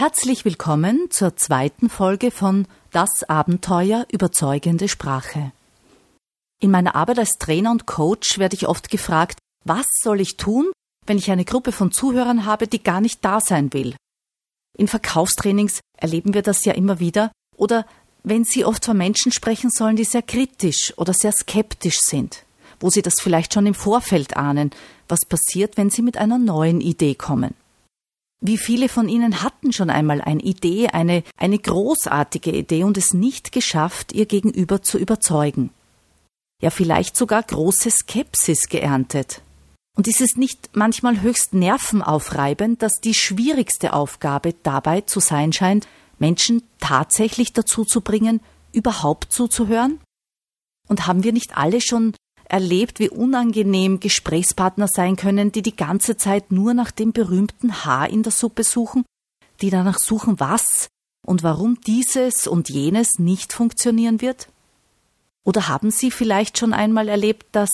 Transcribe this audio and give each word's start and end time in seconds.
Herzlich 0.00 0.44
willkommen 0.44 1.10
zur 1.10 1.34
zweiten 1.34 1.90
Folge 1.90 2.30
von 2.30 2.68
Das 2.92 3.24
Abenteuer 3.28 4.06
überzeugende 4.12 4.86
Sprache. 4.86 5.50
In 6.60 6.70
meiner 6.70 6.94
Arbeit 6.94 7.18
als 7.18 7.32
Trainer 7.40 7.72
und 7.72 7.86
Coach 7.86 8.38
werde 8.38 8.54
ich 8.54 8.68
oft 8.68 8.90
gefragt, 8.90 9.40
was 9.64 9.86
soll 10.00 10.20
ich 10.20 10.36
tun, 10.36 10.70
wenn 11.04 11.18
ich 11.18 11.32
eine 11.32 11.44
Gruppe 11.44 11.72
von 11.72 11.90
Zuhörern 11.90 12.44
habe, 12.44 12.68
die 12.68 12.80
gar 12.80 13.00
nicht 13.00 13.24
da 13.24 13.40
sein 13.40 13.72
will? 13.72 13.96
In 14.78 14.86
Verkaufstrainings 14.86 15.80
erleben 15.96 16.32
wir 16.32 16.42
das 16.42 16.64
ja 16.64 16.74
immer 16.74 17.00
wieder, 17.00 17.32
oder 17.56 17.84
wenn 18.22 18.44
Sie 18.44 18.64
oft 18.64 18.84
von 18.84 18.96
Menschen 18.96 19.32
sprechen 19.32 19.68
sollen, 19.68 19.96
die 19.96 20.04
sehr 20.04 20.22
kritisch 20.22 20.96
oder 20.96 21.12
sehr 21.12 21.32
skeptisch 21.32 21.98
sind, 21.98 22.44
wo 22.78 22.88
Sie 22.88 23.02
das 23.02 23.20
vielleicht 23.20 23.52
schon 23.52 23.66
im 23.66 23.74
Vorfeld 23.74 24.36
ahnen, 24.36 24.70
was 25.08 25.24
passiert, 25.24 25.76
wenn 25.76 25.90
Sie 25.90 26.02
mit 26.02 26.18
einer 26.18 26.38
neuen 26.38 26.80
Idee 26.80 27.16
kommen. 27.16 27.56
Wie 28.40 28.58
viele 28.58 28.88
von 28.88 29.08
Ihnen 29.08 29.42
hatten 29.42 29.72
schon 29.72 29.90
einmal 29.90 30.20
eine 30.20 30.42
Idee, 30.42 30.88
eine, 30.88 31.24
eine 31.36 31.58
großartige 31.58 32.52
Idee 32.52 32.84
und 32.84 32.96
es 32.96 33.12
nicht 33.12 33.50
geschafft, 33.50 34.12
ihr 34.12 34.26
Gegenüber 34.26 34.80
zu 34.80 34.96
überzeugen? 34.98 35.70
Ja, 36.62 36.70
vielleicht 36.70 37.16
sogar 37.16 37.42
große 37.42 37.90
Skepsis 37.90 38.68
geerntet. 38.68 39.42
Und 39.96 40.06
ist 40.06 40.20
es 40.20 40.36
nicht 40.36 40.70
manchmal 40.74 41.22
höchst 41.22 41.54
nervenaufreibend, 41.54 42.82
dass 42.82 43.00
die 43.00 43.14
schwierigste 43.14 43.92
Aufgabe 43.92 44.54
dabei 44.62 45.00
zu 45.00 45.18
sein 45.18 45.52
scheint, 45.52 45.88
Menschen 46.20 46.62
tatsächlich 46.78 47.52
dazu 47.52 47.84
zu 47.84 48.00
bringen, 48.00 48.40
überhaupt 48.72 49.32
zuzuhören? 49.32 50.00
Und 50.88 51.08
haben 51.08 51.24
wir 51.24 51.32
nicht 51.32 51.56
alle 51.56 51.80
schon 51.80 52.14
erlebt, 52.48 52.98
wie 52.98 53.10
unangenehm 53.10 54.00
Gesprächspartner 54.00 54.88
sein 54.88 55.16
können, 55.16 55.52
die 55.52 55.62
die 55.62 55.76
ganze 55.76 56.16
Zeit 56.16 56.50
nur 56.50 56.74
nach 56.74 56.90
dem 56.90 57.12
berühmten 57.12 57.84
Haar 57.84 58.10
in 58.10 58.22
der 58.22 58.32
Suppe 58.32 58.64
suchen, 58.64 59.04
die 59.60 59.70
danach 59.70 59.98
suchen, 59.98 60.40
was 60.40 60.88
und 61.26 61.42
warum 61.42 61.80
dieses 61.80 62.46
und 62.46 62.68
jenes 62.68 63.18
nicht 63.18 63.52
funktionieren 63.52 64.20
wird? 64.20 64.48
Oder 65.44 65.68
haben 65.68 65.90
Sie 65.90 66.10
vielleicht 66.10 66.58
schon 66.58 66.72
einmal 66.72 67.08
erlebt, 67.08 67.46
dass, 67.52 67.70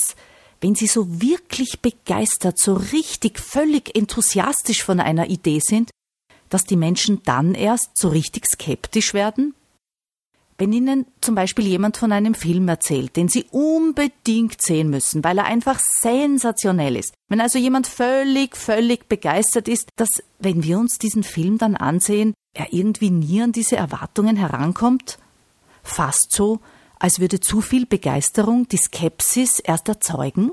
wenn 0.60 0.74
Sie 0.74 0.86
so 0.86 1.20
wirklich 1.20 1.80
begeistert, 1.80 2.58
so 2.58 2.74
richtig 2.74 3.38
völlig 3.38 3.96
enthusiastisch 3.96 4.84
von 4.84 5.00
einer 5.00 5.28
Idee 5.28 5.60
sind, 5.60 5.90
dass 6.50 6.64
die 6.64 6.76
Menschen 6.76 7.22
dann 7.24 7.54
erst 7.54 7.96
so 7.96 8.08
richtig 8.08 8.46
skeptisch 8.46 9.14
werden? 9.14 9.54
Wenn 10.56 10.72
Ihnen 10.72 11.06
zum 11.20 11.34
Beispiel 11.34 11.66
jemand 11.66 11.96
von 11.96 12.12
einem 12.12 12.34
Film 12.34 12.68
erzählt, 12.68 13.16
den 13.16 13.28
Sie 13.28 13.46
unbedingt 13.50 14.62
sehen 14.62 14.88
müssen, 14.88 15.24
weil 15.24 15.38
er 15.38 15.46
einfach 15.46 15.80
sensationell 16.00 16.96
ist, 16.96 17.12
wenn 17.28 17.40
also 17.40 17.58
jemand 17.58 17.88
völlig, 17.88 18.56
völlig 18.56 19.08
begeistert 19.08 19.66
ist, 19.66 19.88
dass, 19.96 20.22
wenn 20.38 20.62
wir 20.62 20.78
uns 20.78 20.98
diesen 20.98 21.24
Film 21.24 21.58
dann 21.58 21.76
ansehen, 21.76 22.34
er 22.54 22.72
irgendwie 22.72 23.10
nie 23.10 23.42
an 23.42 23.50
diese 23.50 23.76
Erwartungen 23.76 24.36
herankommt? 24.36 25.18
Fast 25.82 26.28
so, 26.30 26.60
als 27.00 27.18
würde 27.18 27.40
zu 27.40 27.60
viel 27.60 27.84
Begeisterung 27.84 28.68
die 28.68 28.76
Skepsis 28.76 29.58
erst 29.58 29.88
erzeugen? 29.88 30.52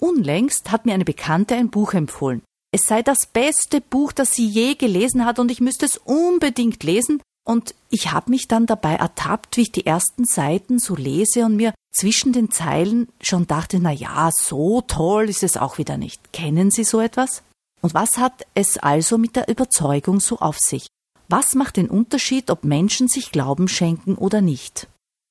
Unlängst 0.00 0.70
hat 0.70 0.86
mir 0.86 0.94
eine 0.94 1.04
Bekannte 1.04 1.56
ein 1.56 1.70
Buch 1.70 1.92
empfohlen. 1.92 2.42
Es 2.70 2.86
sei 2.86 3.02
das 3.02 3.18
beste 3.32 3.80
Buch, 3.80 4.12
das 4.12 4.32
sie 4.32 4.46
je 4.46 4.74
gelesen 4.74 5.24
hat, 5.24 5.38
und 5.38 5.50
ich 5.50 5.60
müsste 5.60 5.86
es 5.86 5.96
unbedingt 5.96 6.82
lesen, 6.82 7.20
und 7.48 7.74
ich 7.88 8.12
habe 8.12 8.30
mich 8.30 8.46
dann 8.46 8.66
dabei 8.66 8.96
ertappt, 8.96 9.56
wie 9.56 9.62
ich 9.62 9.72
die 9.72 9.86
ersten 9.86 10.26
Seiten 10.26 10.78
so 10.78 10.94
lese 10.94 11.46
und 11.46 11.56
mir 11.56 11.72
zwischen 11.90 12.34
den 12.34 12.50
Zeilen 12.50 13.08
schon 13.22 13.46
dachte, 13.46 13.78
na 13.80 13.90
ja, 13.90 14.30
so 14.30 14.82
toll 14.82 15.30
ist 15.30 15.42
es 15.42 15.56
auch 15.56 15.78
wieder 15.78 15.96
nicht. 15.96 16.34
Kennen 16.34 16.70
Sie 16.70 16.84
so 16.84 17.00
etwas? 17.00 17.42
Und 17.80 17.94
was 17.94 18.18
hat 18.18 18.46
es 18.52 18.76
also 18.76 19.16
mit 19.16 19.34
der 19.34 19.48
Überzeugung 19.48 20.20
so 20.20 20.40
auf 20.40 20.58
sich? 20.58 20.88
Was 21.28 21.54
macht 21.54 21.78
den 21.78 21.88
Unterschied, 21.88 22.50
ob 22.50 22.64
Menschen 22.64 23.08
sich 23.08 23.32
Glauben 23.32 23.66
schenken 23.68 24.16
oder 24.16 24.42
nicht? 24.42 24.86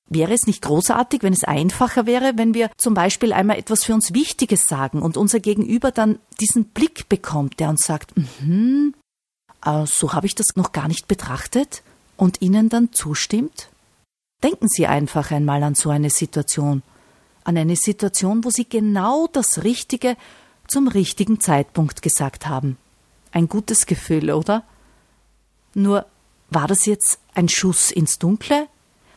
Wäre 0.09 0.33
es 0.33 0.47
nicht 0.47 0.63
großartig, 0.63 1.21
wenn 1.21 1.33
es 1.33 1.43
einfacher 1.43 2.07
wäre, 2.07 2.33
wenn 2.35 2.55
wir 2.55 2.71
zum 2.77 2.95
Beispiel 2.95 3.31
einmal 3.31 3.59
etwas 3.59 3.83
für 3.83 3.93
uns 3.93 4.15
Wichtiges 4.15 4.65
sagen 4.65 5.03
und 5.03 5.17
unser 5.17 5.39
Gegenüber 5.39 5.91
dann 5.91 6.17
diesen 6.39 6.65
Blick 6.65 7.09
bekommt, 7.09 7.59
der 7.59 7.69
uns 7.69 7.81
sagt, 7.81 8.13
mhm, 8.17 8.95
äh, 9.63 9.85
so 9.85 10.13
habe 10.13 10.25
ich 10.25 10.33
das 10.33 10.55
noch 10.55 10.71
gar 10.71 10.87
nicht 10.87 11.07
betrachtet? 11.07 11.83
Und 12.17 12.41
Ihnen 12.41 12.69
dann 12.69 12.91
zustimmt? 12.91 13.69
Denken 14.43 14.67
Sie 14.67 14.85
einfach 14.85 15.31
einmal 15.31 15.63
an 15.63 15.75
so 15.75 15.89
eine 15.89 16.09
Situation, 16.09 16.83
an 17.43 17.57
eine 17.57 17.75
Situation, 17.75 18.43
wo 18.43 18.49
Sie 18.49 18.67
genau 18.67 19.27
das 19.27 19.63
Richtige 19.63 20.17
zum 20.67 20.87
richtigen 20.87 21.39
Zeitpunkt 21.39 22.01
gesagt 22.01 22.47
haben. 22.47 22.77
Ein 23.31 23.47
gutes 23.47 23.85
Gefühl, 23.85 24.31
oder? 24.31 24.63
Nur 25.73 26.05
war 26.49 26.67
das 26.67 26.85
jetzt 26.85 27.19
ein 27.33 27.49
Schuss 27.49 27.91
ins 27.91 28.19
Dunkle? 28.19 28.67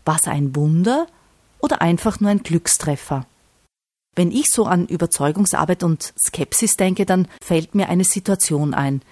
War 0.05 0.17
es 0.17 0.29
ein 0.29 0.55
Wunder 0.57 1.07
oder 1.59 1.83
einfach 1.83 2.21
nur 2.21 2.31
ein 2.31 2.43
Glückstreffer? 2.43 3.27
Wenn 4.17 4.33
ich 4.33 4.47
so 4.51 4.65
an 4.67 4.87
Überzeugungsarbeit 4.87 5.83
und 5.83 6.13
Skepsis 6.19 6.77
denke, 6.77 7.07
dann 7.07 7.29
fällt 7.43 7.75
mir 7.75 7.89
eine 7.89 8.05
Situation 8.05 8.75
ein, 8.75 9.03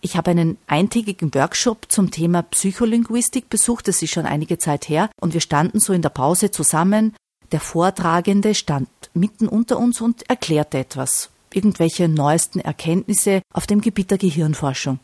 ich 0.00 0.16
habe 0.16 0.30
einen 0.30 0.58
eintägigen 0.66 1.34
Workshop 1.34 1.86
zum 1.90 2.10
Thema 2.10 2.42
Psycholinguistik 2.42 3.50
besucht, 3.50 3.88
das 3.88 4.02
ist 4.02 4.12
schon 4.12 4.26
einige 4.26 4.58
Zeit 4.58 4.88
her, 4.88 5.10
und 5.20 5.34
wir 5.34 5.40
standen 5.40 5.80
so 5.80 5.92
in 5.92 6.02
der 6.02 6.08
Pause 6.08 6.50
zusammen. 6.50 7.14
Der 7.52 7.60
Vortragende 7.60 8.54
stand 8.54 8.88
mitten 9.12 9.48
unter 9.48 9.78
uns 9.78 10.00
und 10.00 10.28
erklärte 10.28 10.78
etwas, 10.78 11.30
irgendwelche 11.52 12.08
neuesten 12.08 12.60
Erkenntnisse 12.60 13.42
auf 13.52 13.66
dem 13.66 13.80
Gebiet 13.80 14.10
der 14.10 14.18
Gehirnforschung. 14.18 15.00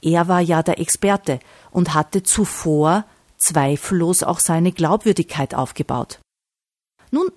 Er 0.00 0.28
war 0.28 0.40
ja 0.40 0.62
der 0.62 0.78
Experte 0.78 1.40
und 1.70 1.94
hatte 1.94 2.22
zuvor 2.22 3.04
zweifellos 3.36 4.22
auch 4.22 4.40
seine 4.40 4.72
Glaubwürdigkeit 4.72 5.54
aufgebaut. 5.54 6.20
Nun, 7.10 7.28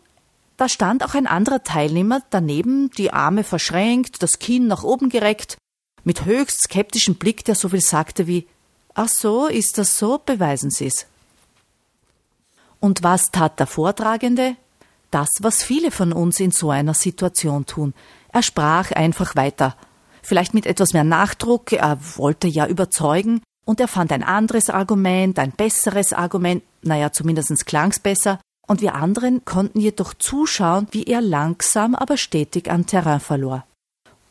da 0.57 0.69
stand 0.69 1.03
auch 1.03 1.15
ein 1.15 1.27
anderer 1.27 1.63
Teilnehmer 1.63 2.21
daneben, 2.29 2.91
die 2.91 3.11
Arme 3.11 3.43
verschränkt, 3.43 4.21
das 4.21 4.37
Kinn 4.37 4.67
nach 4.67 4.83
oben 4.83 5.09
gereckt, 5.09 5.57
mit 6.03 6.25
höchst 6.25 6.63
skeptischem 6.63 7.15
Blick, 7.15 7.45
der 7.45 7.55
so 7.55 7.69
viel 7.69 7.81
sagte 7.81 8.27
wie 8.27 8.47
Ach 8.93 9.07
so, 9.07 9.47
ist 9.47 9.77
das 9.77 9.97
so? 9.97 10.19
Beweisen 10.25 10.69
Sie's. 10.69 11.05
Und 12.79 13.03
was 13.03 13.31
tat 13.31 13.59
der 13.59 13.67
Vortragende? 13.67 14.55
Das, 15.11 15.29
was 15.39 15.63
viele 15.63 15.91
von 15.91 16.13
uns 16.13 16.39
in 16.39 16.51
so 16.51 16.71
einer 16.71 16.93
Situation 16.93 17.65
tun. 17.65 17.93
Er 18.33 18.43
sprach 18.43 18.91
einfach 18.91 19.35
weiter. 19.35 19.75
Vielleicht 20.23 20.53
mit 20.53 20.65
etwas 20.65 20.93
mehr 20.93 21.03
Nachdruck, 21.03 21.73
er 21.73 21.99
wollte 22.17 22.47
ja 22.47 22.67
überzeugen, 22.67 23.41
und 23.65 23.79
er 23.79 23.87
fand 23.87 24.11
ein 24.11 24.23
anderes 24.23 24.69
Argument, 24.69 25.37
ein 25.37 25.51
besseres 25.51 26.13
Argument, 26.13 26.63
naja, 26.81 27.11
zumindest 27.11 27.65
klang's 27.65 27.99
besser, 27.99 28.39
und 28.67 28.81
wir 28.81 28.95
anderen 28.95 29.43
konnten 29.45 29.79
jedoch 29.79 30.13
zuschauen, 30.13 30.87
wie 30.91 31.03
er 31.03 31.21
langsam 31.21 31.93
aber 31.93 32.17
stetig 32.17 32.69
an 32.71 32.85
Terrain 32.85 33.19
verlor. 33.19 33.65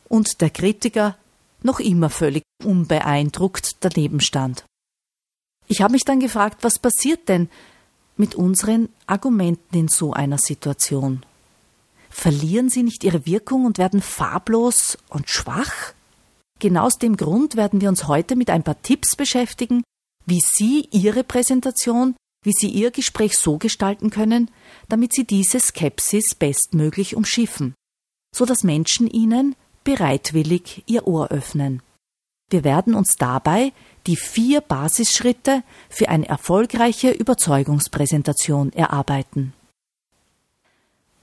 Und 0.07 0.41
der 0.41 0.49
Kritiker 0.49 1.15
noch 1.63 1.79
immer 1.79 2.09
völlig 2.09 2.43
unbeeindruckt 2.63 3.77
daneben 3.81 4.19
stand. 4.19 4.65
Ich 5.67 5.81
habe 5.81 5.93
mich 5.93 6.03
dann 6.03 6.19
gefragt, 6.19 6.63
was 6.63 6.79
passiert 6.79 7.29
denn 7.29 7.49
mit 8.17 8.35
unseren 8.35 8.89
Argumenten 9.07 9.77
in 9.77 9.87
so 9.87 10.13
einer 10.13 10.37
Situation? 10.37 11.23
Verlieren 12.09 12.69
sie 12.69 12.83
nicht 12.83 13.03
ihre 13.03 13.25
Wirkung 13.25 13.65
und 13.65 13.77
werden 13.77 14.01
farblos 14.01 14.97
und 15.09 15.29
schwach? 15.29 15.93
Genau 16.59 16.83
aus 16.83 16.99
dem 16.99 17.17
Grund 17.17 17.55
werden 17.55 17.81
wir 17.81 17.89
uns 17.89 18.07
heute 18.07 18.35
mit 18.35 18.49
ein 18.49 18.63
paar 18.63 18.81
Tipps 18.81 19.15
beschäftigen, 19.15 19.81
wie 20.25 20.39
Sie 20.39 20.87
Ihre 20.91 21.23
Präsentation, 21.23 22.15
wie 22.43 22.53
Sie 22.53 22.69
Ihr 22.69 22.91
Gespräch 22.91 23.37
so 23.37 23.57
gestalten 23.57 24.11
können, 24.11 24.51
damit 24.87 25.13
Sie 25.13 25.25
diese 25.25 25.59
Skepsis 25.59 26.35
bestmöglich 26.35 27.15
umschiffen, 27.15 27.73
so 28.35 28.45
dass 28.45 28.63
Menschen 28.63 29.07
Ihnen 29.07 29.55
bereitwillig 29.83 30.83
ihr 30.85 31.07
Ohr 31.07 31.29
öffnen. 31.29 31.81
Wir 32.49 32.63
werden 32.63 32.95
uns 32.95 33.15
dabei 33.17 33.71
die 34.07 34.17
vier 34.17 34.61
Basisschritte 34.61 35.63
für 35.89 36.09
eine 36.09 36.27
erfolgreiche 36.27 37.11
Überzeugungspräsentation 37.11 38.73
erarbeiten. 38.73 39.53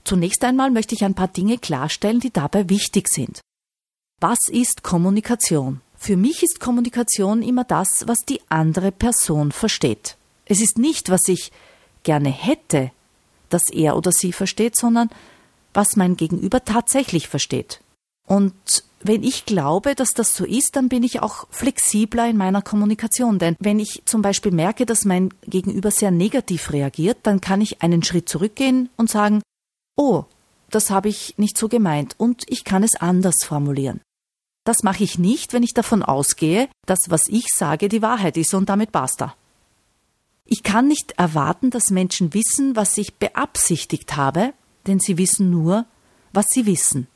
Zunächst 0.05 0.43
einmal 0.43 0.71
möchte 0.71 0.95
ich 0.95 1.05
ein 1.05 1.15
paar 1.15 1.29
Dinge 1.29 1.59
klarstellen, 1.59 2.21
die 2.21 2.33
dabei 2.33 2.69
wichtig 2.71 3.09
sind. 3.09 3.41
Was 4.21 4.39
ist 4.51 4.83
Kommunikation? 4.83 5.83
Für 5.97 6.17
mich 6.17 6.43
ist 6.43 6.61
Kommunikation 6.61 7.43
immer 7.43 7.65
das, 7.65 7.89
was 8.07 8.19
die 8.21 8.41
andere 8.49 8.91
Person 8.91 9.53
versteht. 9.53 10.17
Es 10.47 10.63
ist 10.63 10.79
nicht, 10.79 11.11
was 11.11 11.29
ich 11.29 11.53
gerne 12.05 12.31
hätte, 12.31 12.91
dass 13.51 13.65
er 13.71 13.97
oder 13.97 14.13
sie 14.13 14.33
versteht, 14.33 14.77
sondern 14.77 15.11
was 15.75 15.97
mein 15.97 16.17
Gegenüber 16.17 16.65
tatsächlich 16.65 17.29
versteht. 17.29 17.81
Und 18.29 18.85
wenn 19.01 19.23
ich 19.23 19.47
glaube, 19.47 19.95
dass 19.95 20.11
das 20.11 20.37
so 20.37 20.45
ist, 20.45 20.77
dann 20.77 20.89
bin 20.89 21.03
ich 21.03 21.23
auch 21.23 21.47
flexibler 21.51 22.29
in 22.29 22.37
meiner 22.37 22.61
Kommunikation. 22.61 23.39
Denn 23.39 23.57
wenn 23.59 23.79
ich 23.79 24.03
zum 24.05 24.21
Beispiel 24.21 24.53
merke, 24.53 24.85
dass 24.85 25.07
mein 25.07 25.31
Gegenüber 25.47 25.91
sehr 25.91 26.11
negativ 26.11 26.73
reagiert, 26.73 27.19
dann 27.23 27.41
kann 27.41 27.63
ich 27.63 27.81
einen 27.81 28.03
Schritt 28.03 28.29
zurückgehen 28.29 28.91
und 28.97 29.09
sagen, 29.09 29.41
oh, 29.97 30.25
das 30.71 30.91
habe 30.91 31.09
ich 31.09 31.39
nicht 31.39 31.57
so 31.57 31.69
gemeint 31.69 32.17
und 32.19 32.45
ich 32.49 32.65
kann 32.65 32.83
es 32.83 32.97
anders 32.97 33.45
formulieren. 33.45 34.01
Das 34.65 34.83
mache 34.83 35.05
ich 35.05 35.19
nicht, 35.19 35.55
wenn 35.55 35.63
ich 35.63 35.73
davon 35.73 36.03
ausgehe, 36.03 36.69
dass 36.85 36.99
was 37.09 37.23
ich 37.29 37.47
sage 37.57 37.89
die 37.89 38.03
Wahrheit 38.03 38.37
ist 38.37 38.53
und 38.53 38.69
damit 38.69 38.93
basta. 38.93 39.35
Ich 40.45 40.63
kann 40.63 40.89
nicht 40.89 41.13
erwarten, 41.13 41.71
dass 41.71 41.91
Menschen 41.91 42.35
wissen, 42.35 42.77
was 42.77 42.99
ich 42.99 43.15
beabsichtigt 43.15 44.17
habe, 44.17 44.53
denn 44.87 44.99
sie 44.99 45.17
wissen 45.17 45.51
nur, 45.51 45.87
was 46.35 46.47
sie 46.51 46.67
wissen. 46.67 47.07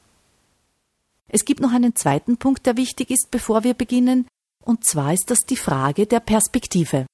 Es 1.33 1.47
gibt 1.47 1.61
noch 1.61 1.73
einen 1.73 1.97
zweiten 1.97 2.37
Punkt, 2.37 2.67
der 2.67 2.77
wichtig 2.77 3.11
ist, 3.11 3.31
bevor 3.31 3.65
wir 3.65 3.73
beginnen, 3.73 4.29
und 4.63 4.85
zwar 4.85 5.15
ist 5.15 5.31
das 5.31 5.41
die 5.41 5.57
Frage 5.57 6.07
der 6.07 6.21
Perspektive. 6.21 7.07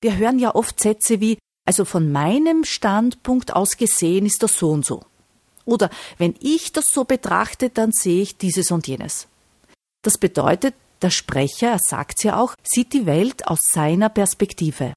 Wir 0.00 0.16
hören 0.16 0.38
ja 0.38 0.54
oft 0.54 0.80
Sätze 0.80 1.20
wie 1.20 1.38
also 1.64 1.84
von 1.84 2.10
meinem 2.10 2.64
Standpunkt 2.64 3.54
aus 3.54 3.76
gesehen 3.76 4.26
ist 4.26 4.42
das 4.42 4.58
so 4.58 4.70
und 4.70 4.84
so. 4.84 5.04
Oder 5.64 5.90
wenn 6.18 6.34
ich 6.40 6.72
das 6.72 6.86
so 6.92 7.04
betrachte, 7.04 7.70
dann 7.70 7.92
sehe 7.92 8.22
ich 8.22 8.36
dieses 8.36 8.72
und 8.72 8.88
jenes. 8.88 9.28
Das 10.02 10.18
bedeutet, 10.18 10.74
der 11.02 11.10
Sprecher, 11.10 11.68
er 11.68 11.78
sagt 11.78 12.24
ja 12.24 12.40
auch, 12.40 12.54
sieht 12.64 12.92
die 12.92 13.06
Welt 13.06 13.46
aus 13.46 13.60
seiner 13.70 14.08
Perspektive. 14.08 14.94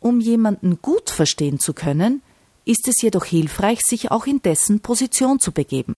Um 0.00 0.20
jemanden 0.20 0.80
gut 0.82 1.10
verstehen 1.10 1.60
zu 1.60 1.72
können, 1.72 2.22
ist 2.64 2.88
es 2.88 3.00
jedoch 3.00 3.26
hilfreich, 3.26 3.82
sich 3.82 4.10
auch 4.10 4.26
in 4.26 4.42
dessen 4.42 4.80
Position 4.80 5.38
zu 5.38 5.52
begeben. 5.52 5.94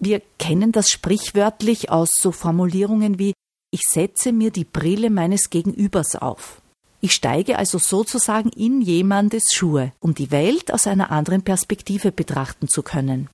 Wir 0.00 0.22
kennen 0.38 0.72
das 0.72 0.88
sprichwörtlich 0.88 1.90
aus 1.90 2.14
so 2.14 2.32
Formulierungen 2.32 3.18
wie 3.18 3.32
ich 3.70 3.82
setze 3.82 4.32
mir 4.32 4.50
die 4.50 4.64
Brille 4.64 5.10
meines 5.10 5.50
Gegenübers 5.50 6.16
auf. 6.16 6.62
Ich 7.00 7.12
steige 7.12 7.58
also 7.58 7.78
sozusagen 7.78 8.48
in 8.48 8.80
jemandes 8.80 9.44
Schuhe, 9.52 9.92
um 10.00 10.14
die 10.14 10.30
Welt 10.30 10.72
aus 10.72 10.86
einer 10.86 11.10
anderen 11.12 11.42
Perspektive 11.42 12.10
betrachten 12.10 12.68
zu 12.68 12.82
können. 12.82 13.28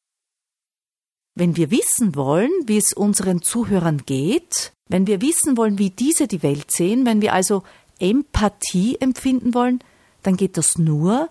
Wenn 1.37 1.57
wir 1.57 1.71
wissen 1.71 2.15
wollen, 2.15 2.51
wie 2.67 2.77
es 2.77 2.93
unseren 2.93 3.43
Zuhörern 3.43 4.03
geht, 4.05 4.73
wenn 4.89 5.07
wir 5.07 5.21
wissen 5.21 5.57
wollen, 5.57 5.79
wie 5.79 5.91
diese 5.91 6.29
die 6.29 6.43
Welt 6.43 6.71
sehen, 6.71 7.07
wenn 7.07 7.23
wir 7.23 7.33
also 7.33 7.63
Empathie 7.99 9.01
empfinden 9.01 9.55
wollen, 9.55 9.79
dann 10.23 10.37
geht 10.37 10.57
das 10.57 10.79
nur, 10.79 11.31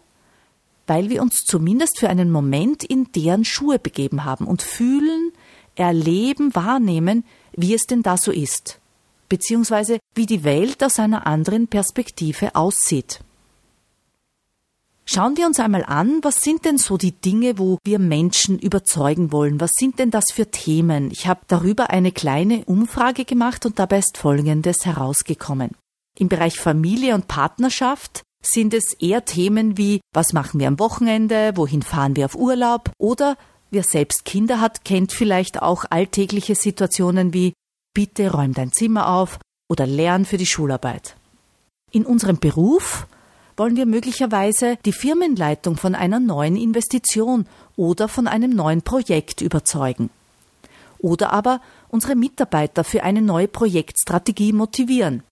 weil 0.88 1.09
wir 1.09 1.21
uns 1.21 1.39
zumindest 1.45 2.00
für 2.00 2.09
einen 2.09 2.31
Moment 2.31 2.83
in 2.83 3.12
deren 3.13 3.45
Schuhe 3.45 3.80
begeben 3.80 4.25
haben 4.25 4.45
und 4.45 4.62
fühlen, 4.62 5.31
erleben, 5.75 6.56
wahrnehmen, 6.56 7.24
wie 7.56 7.74
es 7.74 7.83
denn 7.83 8.03
da 8.03 8.18
so 8.18 8.31
ist 8.31 8.80
beziehungsweise 9.33 9.97
wie 10.13 10.27
die 10.27 10.44
Welt 10.44 10.83
aus 10.83 11.00
einer 11.00 11.25
anderen 11.25 11.68
Perspektive 11.68 12.53
aussieht. 12.53 13.21
Schauen 15.06 15.38
wir 15.38 15.47
uns 15.47 15.59
einmal 15.59 15.83
an, 15.83 16.19
was 16.21 16.41
sind 16.41 16.65
denn 16.65 16.77
so 16.77 16.97
die 16.97 17.13
Dinge, 17.13 17.57
wo 17.57 17.80
wir 17.83 17.97
Menschen 17.97 18.59
überzeugen 18.59 19.31
wollen? 19.31 19.59
Was 19.59 19.71
sind 19.75 19.97
denn 19.97 20.12
das 20.12 20.25
für 20.31 20.51
Themen? 20.51 21.09
Ich 21.09 21.25
habe 21.25 21.41
darüber 21.47 21.89
eine 21.89 22.12
kleine 22.12 22.63
Umfrage 22.65 23.25
gemacht 23.25 23.65
und 23.65 23.80
dabei 23.80 23.97
ist 23.97 24.19
Folgendes 24.19 24.85
herausgekommen. 24.85 25.71
Im 26.18 26.30
Bereich 26.30 26.59
Familie 26.59 27.15
und 27.15 27.27
Partnerschaft 27.27 28.21
sind 28.45 28.74
es 28.74 28.94
eher 28.94 29.25
Themen 29.25 29.78
wie, 29.78 30.01
was 30.13 30.34
machen 30.34 30.60
wir 30.60 30.68
am 30.68 30.80
Wochenende, 30.80 31.54
wohin 31.56 31.81
fahren 31.81 32.16
wir 32.16 32.25
auf 32.25 32.36
Urlaub 32.36 32.92
oder 32.98 33.38
wer 33.72 33.84
selbst 33.84 34.25
Kinder 34.25 34.62
hat, 34.62 34.86
kennt 34.86 35.12
vielleicht 35.12 35.62
auch 35.62 35.86
alltägliche 35.90 36.56
Situationen 36.56 37.34
wie, 37.34 37.54
bitte 37.94 38.31
räum 38.31 38.54
dein 38.54 38.72
Zimmer 38.72 39.07
auf 39.10 39.40
oder 39.69 39.88
lern 39.88 40.25
für 40.25 40.38
die 40.38 40.45
Schularbeit. 40.45 41.16
In 41.92 42.06
unserem 42.06 42.40
Beruf 42.40 43.07
wollen 43.56 43.75
wir 43.75 43.86
möglicherweise 43.86 44.78
die 44.86 44.94
Firmenleitung 44.94 45.78
von 45.78 45.95
einer 45.95 46.19
neuen 46.19 46.56
Investition 46.56 47.45
oder 47.75 48.07
von 48.07 48.28
einem 48.28 48.51
neuen 48.51 48.81
Projekt 48.81 49.42
überzeugen. 49.42 50.10
Oder 51.00 51.34
aber 51.34 51.62
unsere 51.90 52.16
Mitarbeiter 52.16 52.84
für 52.84 53.04
eine 53.04 53.22
neue 53.22 53.48
Projektstrategie 53.48 54.54
motivieren. 54.54 55.24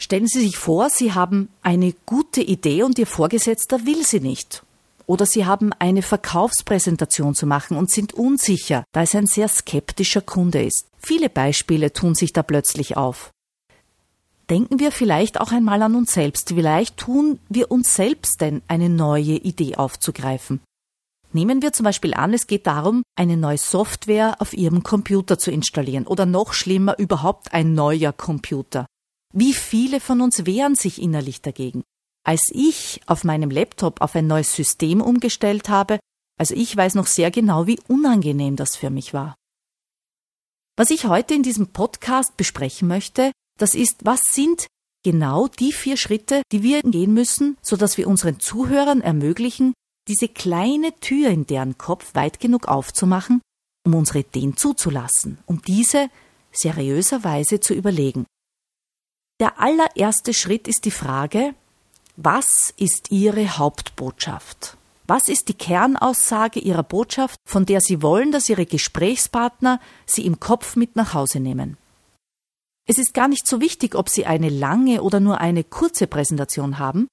Stellen 0.00 0.26
Sie 0.26 0.40
sich 0.40 0.56
vor, 0.56 0.90
Sie 0.90 1.14
haben 1.14 1.48
eine 1.62 1.94
gute 2.04 2.42
Idee 2.42 2.82
und 2.82 2.98
Ihr 2.98 3.06
Vorgesetzter 3.06 3.86
will 3.86 4.04
sie 4.04 4.20
nicht 4.20 4.62
oder 5.06 5.24
Sie 5.24 5.46
haben 5.46 5.72
eine 5.78 6.02
Verkaufspräsentation 6.02 7.34
zu 7.34 7.46
machen 7.46 7.76
und 7.76 7.90
sind 7.90 8.14
unsicher, 8.14 8.84
da 8.92 9.02
es 9.02 9.14
ein 9.14 9.26
sehr 9.26 9.48
skeptischer 9.48 10.20
Kunde 10.20 10.62
ist. 10.62 10.86
Viele 10.98 11.30
Beispiele 11.30 11.92
tun 11.92 12.14
sich 12.14 12.32
da 12.32 12.42
plötzlich 12.42 12.96
auf. 12.96 13.30
Denken 14.50 14.78
wir 14.78 14.92
vielleicht 14.92 15.40
auch 15.40 15.50
einmal 15.50 15.82
an 15.82 15.96
uns 15.96 16.12
selbst. 16.12 16.50
Vielleicht 16.50 16.96
tun 16.96 17.40
wir 17.48 17.70
uns 17.70 17.94
selbst 17.94 18.40
denn 18.40 18.62
eine 18.68 18.88
neue 18.88 19.36
Idee 19.36 19.76
aufzugreifen. 19.76 20.60
Nehmen 21.32 21.62
wir 21.62 21.72
zum 21.72 21.84
Beispiel 21.84 22.14
an, 22.14 22.32
es 22.32 22.46
geht 22.46 22.66
darum, 22.66 23.02
eine 23.16 23.36
neue 23.36 23.58
Software 23.58 24.36
auf 24.40 24.54
Ihrem 24.54 24.82
Computer 24.82 25.38
zu 25.38 25.50
installieren 25.50 26.06
oder 26.06 26.26
noch 26.26 26.52
schlimmer 26.52 26.98
überhaupt 26.98 27.52
ein 27.52 27.74
neuer 27.74 28.12
Computer. 28.12 28.86
Wie 29.38 29.52
viele 29.52 30.00
von 30.00 30.22
uns 30.22 30.46
wehren 30.46 30.76
sich 30.76 31.00
innerlich 31.00 31.42
dagegen? 31.42 31.84
Als 32.24 32.48
ich 32.54 33.02
auf 33.04 33.22
meinem 33.22 33.50
Laptop 33.50 34.00
auf 34.00 34.16
ein 34.16 34.26
neues 34.26 34.54
System 34.54 35.02
umgestellt 35.02 35.68
habe, 35.68 36.00
also 36.38 36.54
ich 36.54 36.74
weiß 36.74 36.94
noch 36.94 37.06
sehr 37.06 37.30
genau, 37.30 37.66
wie 37.66 37.78
unangenehm 37.86 38.56
das 38.56 38.76
für 38.76 38.88
mich 38.88 39.12
war. 39.12 39.34
Was 40.78 40.88
ich 40.88 41.04
heute 41.04 41.34
in 41.34 41.42
diesem 41.42 41.66
Podcast 41.66 42.38
besprechen 42.38 42.88
möchte, 42.88 43.30
das 43.58 43.74
ist, 43.74 44.06
was 44.06 44.22
sind 44.30 44.68
genau 45.04 45.48
die 45.48 45.72
vier 45.72 45.98
Schritte, 45.98 46.40
die 46.50 46.62
wir 46.62 46.80
gehen 46.80 47.12
müssen, 47.12 47.58
sodass 47.60 47.98
wir 47.98 48.08
unseren 48.08 48.40
Zuhörern 48.40 49.02
ermöglichen, 49.02 49.74
diese 50.08 50.28
kleine 50.28 50.98
Tür 51.00 51.28
in 51.28 51.44
deren 51.44 51.76
Kopf 51.76 52.14
weit 52.14 52.40
genug 52.40 52.68
aufzumachen, 52.68 53.42
um 53.84 53.96
unsere 53.96 54.20
Ideen 54.20 54.56
zuzulassen, 54.56 55.36
um 55.44 55.60
diese 55.60 56.08
seriöserweise 56.52 57.60
zu 57.60 57.74
überlegen. 57.74 58.24
Der 59.38 59.60
allererste 59.60 60.32
Schritt 60.32 60.66
ist 60.66 60.86
die 60.86 60.90
Frage, 60.90 61.54
was 62.16 62.72
ist 62.78 63.10
Ihre 63.10 63.58
Hauptbotschaft? 63.58 64.78
Was 65.06 65.28
ist 65.28 65.48
die 65.48 65.54
Kernaussage 65.54 66.58
Ihrer 66.58 66.82
Botschaft, 66.82 67.38
von 67.46 67.66
der 67.66 67.82
Sie 67.82 68.00
wollen, 68.00 68.32
dass 68.32 68.48
Ihre 68.48 68.64
Gesprächspartner 68.64 69.78
sie 70.06 70.24
im 70.24 70.40
Kopf 70.40 70.74
mit 70.74 70.96
nach 70.96 71.12
Hause 71.12 71.38
nehmen? 71.40 71.76
Es 72.88 72.98
ist 72.98 73.12
gar 73.12 73.28
nicht 73.28 73.46
so 73.46 73.60
wichtig, 73.60 73.94
ob 73.94 74.08
Sie 74.08 74.24
eine 74.24 74.48
lange 74.48 75.02
oder 75.02 75.20
nur 75.20 75.38
eine 75.38 75.64
kurze 75.64 76.06
Präsentation 76.06 76.78
haben. 76.78 77.06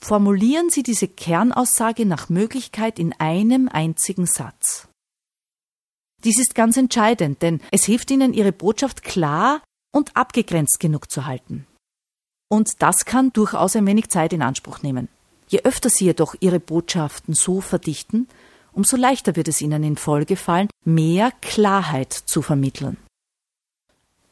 Formulieren 0.00 0.70
Sie 0.70 0.82
diese 0.82 1.06
Kernaussage 1.06 2.04
nach 2.04 2.28
Möglichkeit 2.30 2.98
in 2.98 3.12
einem 3.20 3.68
einzigen 3.68 4.26
Satz. 4.26 4.88
Dies 6.24 6.38
ist 6.38 6.54
ganz 6.54 6.76
entscheidend, 6.76 7.42
denn 7.42 7.60
es 7.70 7.84
hilft 7.84 8.10
Ihnen, 8.10 8.34
Ihre 8.34 8.52
Botschaft 8.52 9.02
klar 9.04 9.62
und 9.92 10.16
abgegrenzt 10.16 10.80
genug 10.80 11.10
zu 11.10 11.26
halten. 11.26 11.66
Und 12.48 12.82
das 12.82 13.04
kann 13.04 13.32
durchaus 13.32 13.76
ein 13.76 13.86
wenig 13.86 14.08
Zeit 14.08 14.32
in 14.32 14.42
Anspruch 14.42 14.82
nehmen. 14.82 15.08
Je 15.48 15.62
öfter 15.62 15.90
Sie 15.90 16.04
jedoch 16.04 16.34
Ihre 16.40 16.60
Botschaften 16.60 17.34
so 17.34 17.60
verdichten, 17.60 18.28
umso 18.72 18.96
leichter 18.96 19.36
wird 19.36 19.48
es 19.48 19.60
Ihnen 19.60 19.82
in 19.82 19.96
Folge 19.96 20.36
fallen, 20.36 20.68
mehr 20.84 21.32
Klarheit 21.40 22.12
zu 22.12 22.42
vermitteln. 22.42 22.96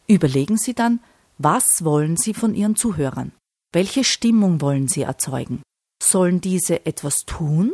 Überlegen 0.07 0.57
Sie 0.57 0.75
dann, 0.75 1.01
was 1.39 1.85
wollen 1.85 2.17
Sie 2.17 2.35
von 2.35 2.55
Ihren 2.55 2.77
Zuhörern? 2.77 3.33
Welche 3.73 4.05
Stimmung 4.05 4.61
wollen 4.61 4.89
Sie 4.89 5.03
erzeugen? 5.03 5.63
Sollen 6.03 6.41
diese 6.41 6.87
etwas 6.87 7.25
tun? 7.27 7.73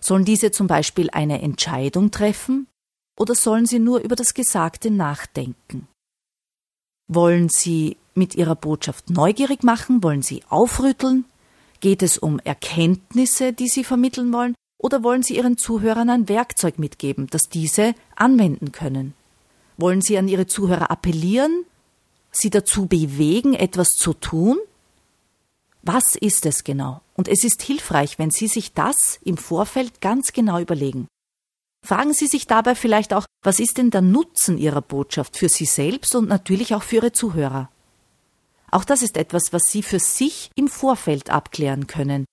Sollen 0.00 0.24
diese 0.24 0.50
zum 0.50 0.66
Beispiel 0.66 1.10
eine 1.10 1.42
Entscheidung 1.42 2.10
treffen? 2.10 2.68
Oder 3.18 3.34
sollen 3.34 3.66
sie 3.66 3.78
nur 3.78 4.00
über 4.00 4.14
das 4.14 4.34
Gesagte 4.34 4.90
nachdenken? 4.90 5.88
Wollen 7.08 7.48
Sie 7.48 7.96
mit 8.14 8.34
Ihrer 8.34 8.56
Botschaft 8.56 9.10
neugierig 9.10 9.62
machen? 9.62 10.02
Wollen 10.02 10.22
Sie 10.22 10.42
aufrütteln? 10.48 11.24
Geht 11.80 12.02
es 12.02 12.18
um 12.18 12.40
Erkenntnisse, 12.40 13.52
die 13.52 13.68
Sie 13.68 13.84
vermitteln 13.84 14.32
wollen? 14.32 14.54
Oder 14.78 15.02
wollen 15.02 15.22
Sie 15.22 15.36
Ihren 15.36 15.56
Zuhörern 15.56 16.10
ein 16.10 16.28
Werkzeug 16.28 16.78
mitgeben, 16.78 17.28
das 17.28 17.48
diese 17.48 17.94
anwenden 18.16 18.72
können? 18.72 19.14
Wollen 19.76 20.00
Sie 20.00 20.18
an 20.18 20.28
Ihre 20.28 20.46
Zuhörer 20.46 20.90
appellieren? 20.90 21.64
Sie 22.32 22.50
dazu 22.50 22.86
bewegen, 22.86 23.54
etwas 23.54 23.90
zu 23.90 24.12
tun? 24.12 24.58
Was 25.82 26.16
ist 26.16 26.44
es 26.44 26.64
genau? 26.64 27.00
Und 27.14 27.28
es 27.28 27.44
ist 27.44 27.62
hilfreich, 27.62 28.18
wenn 28.18 28.30
Sie 28.30 28.48
sich 28.48 28.72
das 28.72 29.20
im 29.22 29.36
Vorfeld 29.36 30.00
ganz 30.00 30.32
genau 30.32 30.58
überlegen. 30.58 31.06
Fragen 31.86 32.12
Sie 32.12 32.26
sich 32.26 32.48
dabei 32.48 32.74
vielleicht 32.74 33.14
auch, 33.14 33.26
was 33.44 33.60
ist 33.60 33.78
denn 33.78 33.92
der 33.92 34.02
Nutzen 34.02 34.58
Ihrer 34.58 34.82
Botschaft 34.82 35.36
für 35.36 35.48
Sie 35.48 35.66
selbst 35.66 36.16
und 36.16 36.28
natürlich 36.28 36.74
auch 36.74 36.82
für 36.82 36.96
Ihre 36.96 37.12
Zuhörer? 37.12 37.70
Auch 38.72 38.84
das 38.84 39.02
ist 39.02 39.16
etwas, 39.16 39.52
was 39.52 39.62
Sie 39.68 39.84
für 39.84 40.00
sich 40.00 40.50
im 40.56 40.66
Vorfeld 40.66 41.30
abklären 41.30 41.86
können. 41.86 42.24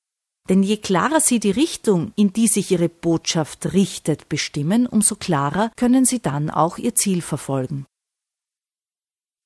Denn 0.50 0.64
je 0.64 0.78
klarer 0.78 1.20
Sie 1.20 1.40
die 1.40 1.52
Richtung, 1.52 2.14
in 2.16 2.34
die 2.34 2.48
sich 2.48 2.72
Ihre 2.72 2.90
Botschaft 2.90 3.74
richtet, 3.74 4.28
bestimmen, 4.28 4.88
umso 4.88 5.16
klarer 5.16 5.72
können 5.76 6.06
Sie 6.06 6.20
dann 6.20 6.50
auch 6.50 6.80
Ihr 6.80 6.96
Ziel 6.96 7.22
verfolgen. 7.22 7.86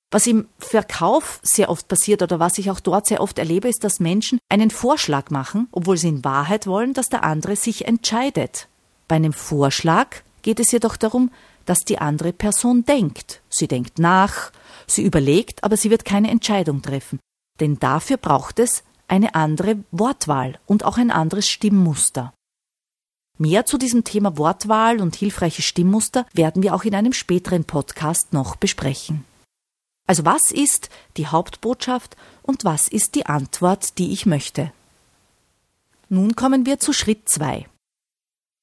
Was 0.09 0.25
im 0.25 0.47
Verkauf 0.57 1.41
sehr 1.43 1.69
oft 1.69 1.89
passiert 1.89 2.21
oder 2.21 2.39
was 2.39 2.57
ich 2.59 2.71
auch 2.71 2.79
dort 2.79 3.07
sehr 3.07 3.19
oft 3.19 3.37
erlebe, 3.39 3.67
ist, 3.67 3.83
dass 3.83 3.99
Menschen 3.99 4.39
einen 4.47 4.71
Vorschlag 4.71 5.31
machen, 5.31 5.67
obwohl 5.73 5.97
sie 5.97 6.07
in 6.07 6.23
Wahrheit 6.23 6.65
wollen, 6.65 6.93
dass 6.93 7.09
der 7.09 7.25
andere 7.25 7.57
sich 7.57 7.85
entscheidet. 7.85 8.69
Bei 9.07 9.15
einem 9.15 9.33
Vorschlag 9.33 10.17
geht 10.41 10.59
es 10.59 10.71
jedoch 10.71 10.97
darum, 10.97 11.31
dass 11.65 11.79
die 11.79 11.99
andere 11.99 12.33
Person 12.33 12.85
denkt. 12.85 13.41
Sie 13.49 13.67
denkt 13.67 13.99
nach, 13.99 14.51
sie 14.85 15.03
überlegt, 15.03 15.63
aber 15.63 15.77
sie 15.77 15.89
wird 15.89 16.05
keine 16.05 16.29
Entscheidung 16.29 16.81
treffen. 16.81 17.19
Denn 17.59 17.79
dafür 17.79 18.17
braucht 18.17 18.59
es 18.59 18.83
eine 19.07 19.35
andere 19.35 19.77
Wortwahl 19.91 20.59
und 20.65 20.83
auch 20.83 20.97
ein 20.97 21.11
anderes 21.11 21.47
Stimmmuster. 21.47 22.33
Mehr 23.37 23.65
zu 23.65 23.77
diesem 23.77 24.03
Thema 24.03 24.37
Wortwahl 24.37 24.99
und 24.99 25.15
hilfreiche 25.15 25.61
Stimmmuster 25.61 26.25
werden 26.33 26.63
wir 26.63 26.73
auch 26.73 26.83
in 26.83 26.95
einem 26.95 27.13
späteren 27.13 27.65
Podcast 27.65 28.33
noch 28.33 28.55
besprechen. 28.55 29.25
Also 30.07 30.25
was 30.25 30.51
ist 30.51 30.89
die 31.17 31.27
Hauptbotschaft 31.27 32.15
und 32.41 32.63
was 32.65 32.87
ist 32.87 33.15
die 33.15 33.25
Antwort, 33.25 33.97
die 33.99 34.11
ich 34.11 34.25
möchte? 34.25 34.71
Nun 36.09 36.35
kommen 36.35 36.65
wir 36.65 36.79
zu 36.79 36.93
Schritt 36.93 37.29
2. 37.29 37.67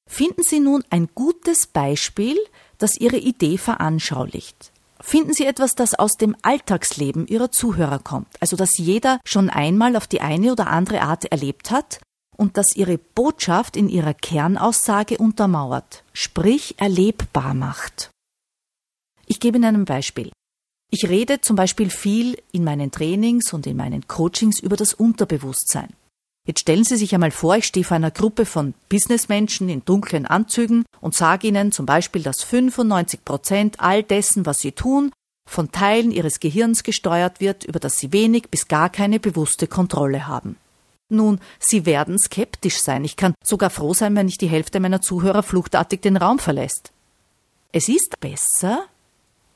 Finden 0.09 0.43
Sie 0.43 0.59
nun 0.59 0.83
ein 0.89 1.09
gutes 1.13 1.67
Beispiel, 1.67 2.37
das 2.77 2.95
Ihre 2.97 3.17
Idee 3.17 3.57
veranschaulicht. 3.57 4.71
Finden 5.01 5.33
Sie 5.33 5.45
etwas, 5.45 5.75
das 5.75 5.93
aus 5.93 6.13
dem 6.13 6.35
Alltagsleben 6.41 7.27
Ihrer 7.27 7.51
Zuhörer 7.51 7.99
kommt, 7.99 8.27
also 8.39 8.55
das 8.55 8.77
jeder 8.77 9.19
schon 9.25 9.49
einmal 9.49 9.95
auf 9.95 10.07
die 10.07 10.21
eine 10.21 10.51
oder 10.51 10.67
andere 10.67 11.01
Art 11.01 11.25
erlebt 11.25 11.69
hat 11.69 11.99
und 12.37 12.57
das 12.57 12.75
Ihre 12.75 12.97
Botschaft 12.97 13.75
in 13.75 13.89
ihrer 13.89 14.13
Kernaussage 14.13 15.17
untermauert, 15.17 16.03
sprich 16.13 16.75
erlebbar 16.77 17.53
macht. 17.53 18.09
Ich 19.27 19.39
gebe 19.39 19.57
Ihnen 19.57 19.75
ein 19.75 19.85
Beispiel. 19.85 20.31
Ich 20.91 21.09
rede 21.09 21.41
zum 21.41 21.55
Beispiel 21.55 21.89
viel 21.89 22.41
in 22.51 22.63
meinen 22.63 22.91
Trainings 22.91 23.53
und 23.53 23.67
in 23.67 23.75
meinen 23.75 24.07
Coachings 24.07 24.59
über 24.59 24.75
das 24.75 24.93
Unterbewusstsein. 24.93 25.89
Jetzt 26.45 26.59
stellen 26.59 26.83
Sie 26.83 26.95
sich 26.95 27.13
einmal 27.13 27.31
vor, 27.31 27.55
ich 27.57 27.65
stehe 27.65 27.83
vor 27.83 27.95
einer 27.95 28.11
Gruppe 28.11 28.45
von 28.45 28.75
Businessmenschen 28.89 29.67
in 29.67 29.83
dunklen 29.83 30.27
Anzügen 30.27 30.85
und 31.01 31.15
sage 31.15 31.47
ihnen 31.47 31.71
zum 31.71 31.87
Beispiel, 31.87 32.21
dass 32.21 32.43
95 32.43 33.25
Prozent 33.25 33.79
all 33.79 34.03
dessen, 34.03 34.45
was 34.45 34.59
sie 34.59 34.71
tun, 34.71 35.11
von 35.49 35.71
Teilen 35.71 36.11
ihres 36.11 36.39
Gehirns 36.39 36.83
gesteuert 36.83 37.39
wird, 37.39 37.63
über 37.63 37.79
das 37.79 37.97
sie 37.99 38.13
wenig 38.13 38.49
bis 38.49 38.67
gar 38.67 38.89
keine 38.89 39.19
bewusste 39.19 39.67
Kontrolle 39.67 40.27
haben. 40.27 40.57
Nun, 41.09 41.39
Sie 41.59 41.85
werden 41.85 42.17
skeptisch 42.17 42.81
sein. 42.81 43.03
Ich 43.03 43.15
kann 43.15 43.35
sogar 43.43 43.69
froh 43.69 43.93
sein, 43.93 44.15
wenn 44.15 44.25
nicht 44.25 44.41
die 44.41 44.49
Hälfte 44.49 44.79
meiner 44.79 45.01
Zuhörer 45.01 45.43
fluchtartig 45.43 46.01
den 46.01 46.17
Raum 46.17 46.39
verlässt. 46.39 46.91
Es 47.71 47.89
ist 47.89 48.19
besser, 48.19 48.85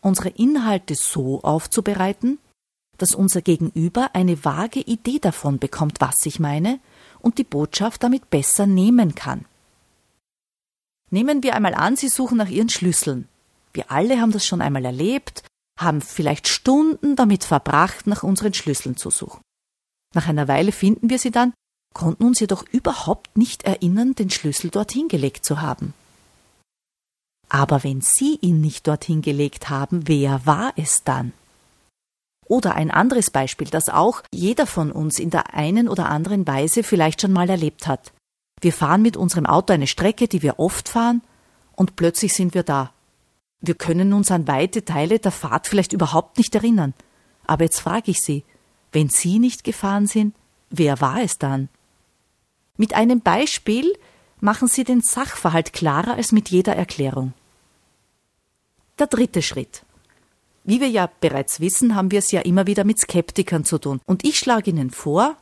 unsere 0.01 0.29
Inhalte 0.29 0.93
so 0.93 1.41
aufzubereiten, 1.41 2.37
dass 3.01 3.15
unser 3.15 3.41
Gegenüber 3.41 4.11
eine 4.13 4.43
vage 4.45 4.81
Idee 4.81 5.19
davon 5.19 5.59
bekommt, 5.59 5.99
was 6.01 6.15
ich 6.25 6.39
meine, 6.39 6.79
und 7.19 7.37
die 7.37 7.43
Botschaft 7.43 8.03
damit 8.03 8.29
besser 8.29 8.65
nehmen 8.65 9.15
kann. 9.15 9.45
Nehmen 11.11 11.43
wir 11.43 11.55
einmal 11.55 11.73
an, 11.73 11.95
Sie 11.95 12.09
suchen 12.09 12.37
nach 12.37 12.49
Ihren 12.49 12.69
Schlüsseln. 12.69 13.27
Wir 13.73 13.91
alle 13.91 14.21
haben 14.21 14.31
das 14.31 14.45
schon 14.45 14.61
einmal 14.61 14.85
erlebt, 14.85 15.43
haben 15.79 16.01
vielleicht 16.01 16.47
Stunden 16.47 17.15
damit 17.15 17.43
verbracht, 17.43 18.07
nach 18.07 18.23
unseren 18.23 18.53
Schlüsseln 18.53 18.97
zu 18.97 19.09
suchen. 19.09 19.41
Nach 20.13 20.27
einer 20.27 20.47
Weile 20.47 20.71
finden 20.71 21.09
wir 21.09 21.19
sie 21.19 21.31
dann, 21.31 21.53
konnten 21.93 22.23
uns 22.23 22.39
jedoch 22.39 22.65
überhaupt 22.71 23.37
nicht 23.37 23.63
erinnern, 23.63 24.15
den 24.15 24.29
Schlüssel 24.29 24.69
dorthin 24.69 25.07
gelegt 25.07 25.45
zu 25.45 25.61
haben. 25.61 25.93
Aber 27.47 27.83
wenn 27.83 28.01
Sie 28.01 28.37
ihn 28.41 28.61
nicht 28.61 28.87
dorthin 28.87 29.21
gelegt 29.21 29.69
haben, 29.69 30.07
wer 30.07 30.45
war 30.45 30.73
es 30.75 31.03
dann? 31.03 31.33
Oder 32.49 32.73
ein 32.73 32.89
anderes 32.89 33.29
Beispiel, 33.29 33.67
das 33.67 33.89
auch 33.89 34.23
jeder 34.33 34.65
von 34.65 34.91
uns 34.91 35.19
in 35.19 35.29
der 35.29 35.53
einen 35.53 35.87
oder 35.87 36.09
anderen 36.09 36.47
Weise 36.47 36.81
vielleicht 36.81 37.21
schon 37.21 37.31
mal 37.31 37.47
erlebt 37.47 37.85
hat. 37.85 38.11
Wir 38.59 38.73
fahren 38.73 39.03
mit 39.03 39.15
unserem 39.15 39.45
Auto 39.45 39.71
eine 39.71 39.85
Strecke, 39.85 40.27
die 40.27 40.41
wir 40.41 40.57
oft 40.57 40.89
fahren, 40.89 41.21
und 41.75 41.95
plötzlich 41.95 42.33
sind 42.33 42.55
wir 42.55 42.63
da. 42.63 42.91
Wir 43.61 43.75
können 43.75 44.13
uns 44.13 44.31
an 44.31 44.47
weite 44.47 44.83
Teile 44.83 45.19
der 45.19 45.31
Fahrt 45.31 45.67
vielleicht 45.67 45.93
überhaupt 45.93 46.39
nicht 46.39 46.55
erinnern. 46.55 46.95
Aber 47.45 47.65
jetzt 47.65 47.79
frage 47.79 48.09
ich 48.09 48.19
Sie, 48.19 48.43
wenn 48.91 49.09
Sie 49.09 49.37
nicht 49.37 49.63
gefahren 49.63 50.07
sind, 50.07 50.35
wer 50.71 50.99
war 51.01 51.21
es 51.21 51.37
dann? 51.37 51.69
Mit 52.77 52.95
einem 52.95 53.21
Beispiel 53.21 53.93
machen 54.39 54.67
Sie 54.67 54.83
den 54.83 55.01
Sachverhalt 55.01 55.71
klarer 55.71 56.15
als 56.15 56.31
mit 56.31 56.49
jeder 56.49 56.75
Erklärung. 56.75 57.33
Der 58.97 59.05
dritte 59.05 59.43
Schritt. 59.43 59.83
Wie 60.69 60.81
wir 60.81 60.87
ja 60.87 61.09
bereits 61.19 61.61
wissen, 61.61 61.95
haben 61.95 62.11
wir 62.11 62.19
es 62.19 62.29
ja 62.29 62.41
immer 62.41 62.67
wieder 62.67 62.83
mit 62.83 62.99
Skeptikern 62.99 63.65
zu 63.65 63.79
tun. 63.79 64.01
Und 64.05 64.23
ich 64.23 64.37
schlage 64.37 64.69
Ihnen 64.69 64.91
vor, 64.91 65.35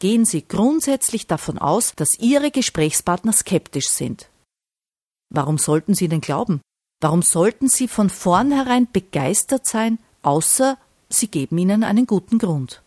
gehen 0.00 0.24
Sie 0.24 0.42
grundsätzlich 0.48 1.28
davon 1.28 1.58
aus, 1.58 1.92
dass 1.94 2.18
Ihre 2.18 2.50
Gesprächspartner 2.50 3.32
skeptisch 3.32 3.88
sind. 3.88 4.28
Warum 5.30 5.58
sollten 5.58 5.94
Sie 5.94 6.08
denn 6.08 6.20
glauben? 6.20 6.60
Warum 7.00 7.22
sollten 7.22 7.68
Sie 7.68 7.86
von 7.86 8.10
vornherein 8.10 8.88
begeistert 8.92 9.64
sein, 9.64 10.00
außer 10.22 10.76
Sie 11.08 11.28
geben 11.28 11.56
Ihnen 11.56 11.84
einen 11.84 12.06
guten 12.08 12.40
Grund? 12.40 12.82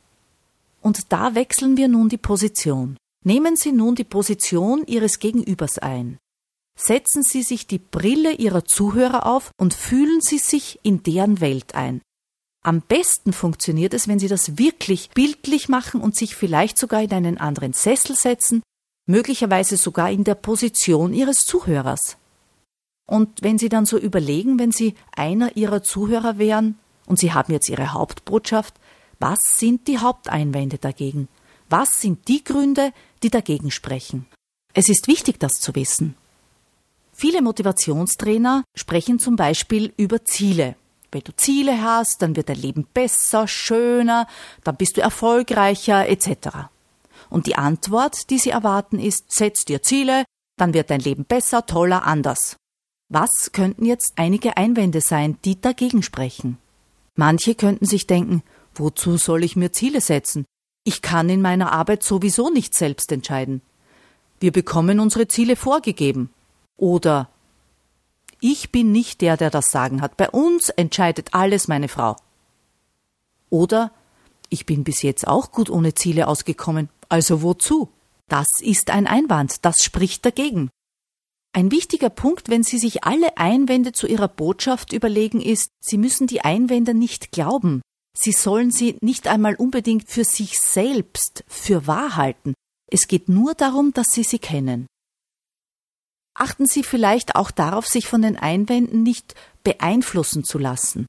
Und 0.81 1.13
da 1.13 1.35
wechseln 1.35 1.77
wir 1.77 1.87
nun 1.87 2.09
die 2.09 2.17
Position. 2.17 2.97
Nehmen 3.23 3.55
Sie 3.55 3.71
nun 3.71 3.95
die 3.95 4.03
Position 4.03 4.83
Ihres 4.87 5.19
Gegenübers 5.19 5.77
ein. 5.77 6.17
Setzen 6.83 7.21
Sie 7.21 7.43
sich 7.43 7.67
die 7.67 7.77
Brille 7.77 8.33
Ihrer 8.33 8.65
Zuhörer 8.65 9.27
auf 9.27 9.51
und 9.55 9.75
fühlen 9.75 10.19
Sie 10.19 10.39
sich 10.39 10.79
in 10.81 11.03
deren 11.03 11.39
Welt 11.39 11.75
ein. 11.75 12.01
Am 12.63 12.81
besten 12.81 13.33
funktioniert 13.33 13.93
es, 13.93 14.07
wenn 14.07 14.17
Sie 14.17 14.27
das 14.27 14.57
wirklich 14.57 15.11
bildlich 15.11 15.69
machen 15.69 16.01
und 16.01 16.15
sich 16.15 16.35
vielleicht 16.35 16.79
sogar 16.79 17.03
in 17.03 17.13
einen 17.13 17.37
anderen 17.37 17.73
Sessel 17.73 18.15
setzen, 18.15 18.63
möglicherweise 19.07 19.77
sogar 19.77 20.09
in 20.09 20.23
der 20.23 20.33
Position 20.35 21.13
Ihres 21.13 21.37
Zuhörers. 21.37 22.17
Und 23.07 23.43
wenn 23.43 23.59
Sie 23.59 23.69
dann 23.69 23.85
so 23.85 23.99
überlegen, 23.99 24.57
wenn 24.57 24.71
Sie 24.71 24.95
einer 25.15 25.55
Ihrer 25.55 25.83
Zuhörer 25.83 26.39
wären 26.39 26.79
und 27.05 27.19
Sie 27.19 27.31
haben 27.31 27.53
jetzt 27.53 27.69
Ihre 27.69 27.93
Hauptbotschaft, 27.93 28.73
was 29.19 29.37
sind 29.55 29.87
die 29.87 29.99
Haupteinwände 29.99 30.79
dagegen? 30.79 31.27
Was 31.69 32.01
sind 32.01 32.27
die 32.27 32.43
Gründe, 32.43 32.91
die 33.21 33.29
dagegen 33.29 33.69
sprechen? 33.69 34.25
Es 34.73 34.89
ist 34.89 35.07
wichtig, 35.07 35.39
das 35.39 35.53
zu 35.53 35.75
wissen. 35.75 36.15
Viele 37.21 37.43
Motivationstrainer 37.43 38.63
sprechen 38.75 39.19
zum 39.19 39.35
Beispiel 39.35 39.93
über 39.95 40.25
Ziele. 40.25 40.75
Wenn 41.11 41.21
du 41.21 41.35
Ziele 41.35 41.83
hast, 41.83 42.23
dann 42.23 42.35
wird 42.35 42.49
dein 42.49 42.57
Leben 42.57 42.87
besser, 42.95 43.47
schöner, 43.47 44.25
dann 44.63 44.75
bist 44.75 44.97
du 44.97 45.01
erfolgreicher 45.01 46.09
etc. 46.09 46.71
Und 47.29 47.45
die 47.45 47.53
Antwort, 47.53 48.31
die 48.31 48.39
sie 48.39 48.49
erwarten, 48.49 48.97
ist, 48.97 49.31
setz 49.31 49.65
dir 49.65 49.83
Ziele, 49.83 50.25
dann 50.57 50.73
wird 50.73 50.89
dein 50.89 50.99
Leben 50.99 51.25
besser, 51.25 51.63
toller, 51.67 52.07
anders. 52.07 52.55
Was 53.07 53.51
könnten 53.51 53.85
jetzt 53.85 54.13
einige 54.15 54.57
Einwände 54.57 54.99
sein, 54.99 55.37
die 55.45 55.61
dagegen 55.61 56.01
sprechen? 56.01 56.57
Manche 57.13 57.53
könnten 57.53 57.85
sich 57.85 58.07
denken, 58.07 58.41
wozu 58.73 59.17
soll 59.17 59.43
ich 59.43 59.55
mir 59.55 59.71
Ziele 59.71 60.01
setzen? 60.01 60.43
Ich 60.83 61.03
kann 61.03 61.29
in 61.29 61.43
meiner 61.43 61.71
Arbeit 61.71 62.01
sowieso 62.01 62.49
nicht 62.49 62.73
selbst 62.73 63.11
entscheiden. 63.11 63.61
Wir 64.39 64.51
bekommen 64.51 64.99
unsere 64.99 65.27
Ziele 65.27 65.55
vorgegeben. 65.55 66.31
Oder 66.81 67.29
ich 68.39 68.71
bin 68.71 68.91
nicht 68.91 69.21
der, 69.21 69.37
der 69.37 69.51
das 69.51 69.69
Sagen 69.69 70.01
hat. 70.01 70.17
Bei 70.17 70.31
uns 70.31 70.69
entscheidet 70.69 71.35
alles 71.35 71.67
meine 71.67 71.87
Frau. 71.87 72.15
Oder 73.51 73.91
ich 74.49 74.65
bin 74.65 74.83
bis 74.83 75.03
jetzt 75.03 75.27
auch 75.27 75.51
gut 75.51 75.69
ohne 75.69 75.93
Ziele 75.93 76.27
ausgekommen. 76.27 76.89
Also 77.07 77.43
wozu? 77.43 77.89
Das 78.27 78.47
ist 78.59 78.89
ein 78.89 79.05
Einwand, 79.05 79.63
das 79.63 79.83
spricht 79.83 80.25
dagegen. 80.25 80.71
Ein 81.53 81.69
wichtiger 81.69 82.09
Punkt, 82.09 82.49
wenn 82.49 82.63
Sie 82.63 82.79
sich 82.79 83.03
alle 83.03 83.37
Einwände 83.37 83.91
zu 83.91 84.07
Ihrer 84.07 84.27
Botschaft 84.27 84.91
überlegen, 84.91 85.39
ist, 85.39 85.69
Sie 85.81 85.99
müssen 85.99 86.25
die 86.25 86.41
Einwände 86.41 86.95
nicht 86.95 87.31
glauben. 87.31 87.81
Sie 88.17 88.31
sollen 88.31 88.71
sie 88.71 88.97
nicht 89.01 89.27
einmal 89.27 89.55
unbedingt 89.55 90.09
für 90.09 90.23
sich 90.23 90.59
selbst 90.59 91.43
für 91.47 91.85
wahr 91.85 92.15
halten. 92.15 92.55
Es 92.87 93.07
geht 93.07 93.29
nur 93.29 93.53
darum, 93.53 93.93
dass 93.93 94.07
Sie 94.07 94.23
sie 94.23 94.39
kennen. 94.39 94.87
Achten 96.33 96.65
Sie 96.65 96.83
vielleicht 96.83 97.35
auch 97.35 97.51
darauf, 97.51 97.87
sich 97.87 98.07
von 98.07 98.21
den 98.21 98.37
Einwänden 98.37 99.03
nicht 99.03 99.35
beeinflussen 99.63 100.43
zu 100.43 100.57
lassen. 100.57 101.05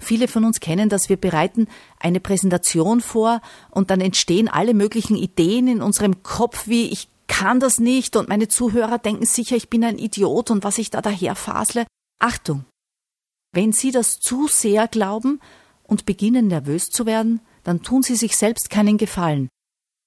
Viele 0.00 0.28
von 0.28 0.44
uns 0.44 0.60
kennen 0.60 0.88
das, 0.88 1.08
wir 1.08 1.18
bereiten 1.18 1.68
eine 1.98 2.20
Präsentation 2.20 3.00
vor 3.00 3.42
und 3.70 3.90
dann 3.90 4.00
entstehen 4.00 4.48
alle 4.48 4.72
möglichen 4.72 5.16
Ideen 5.16 5.68
in 5.68 5.82
unserem 5.82 6.22
Kopf, 6.22 6.66
wie 6.66 6.88
ich 6.88 7.08
kann 7.26 7.60
das 7.60 7.78
nicht 7.78 8.16
und 8.16 8.28
meine 8.28 8.48
Zuhörer 8.48 8.98
denken 8.98 9.26
sicher, 9.26 9.56
ich 9.56 9.68
bin 9.68 9.84
ein 9.84 9.98
Idiot 9.98 10.50
und 10.50 10.64
was 10.64 10.78
ich 10.78 10.90
da 10.90 11.00
daherfasle. 11.00 11.86
Achtung! 12.18 12.64
Wenn 13.52 13.72
Sie 13.72 13.90
das 13.90 14.18
zu 14.18 14.48
sehr 14.48 14.88
glauben 14.88 15.40
und 15.82 16.06
beginnen 16.06 16.48
nervös 16.48 16.88
zu 16.88 17.06
werden, 17.06 17.40
dann 17.62 17.82
tun 17.82 18.02
Sie 18.02 18.16
sich 18.16 18.36
selbst 18.36 18.70
keinen 18.70 18.96
Gefallen. 18.96 19.48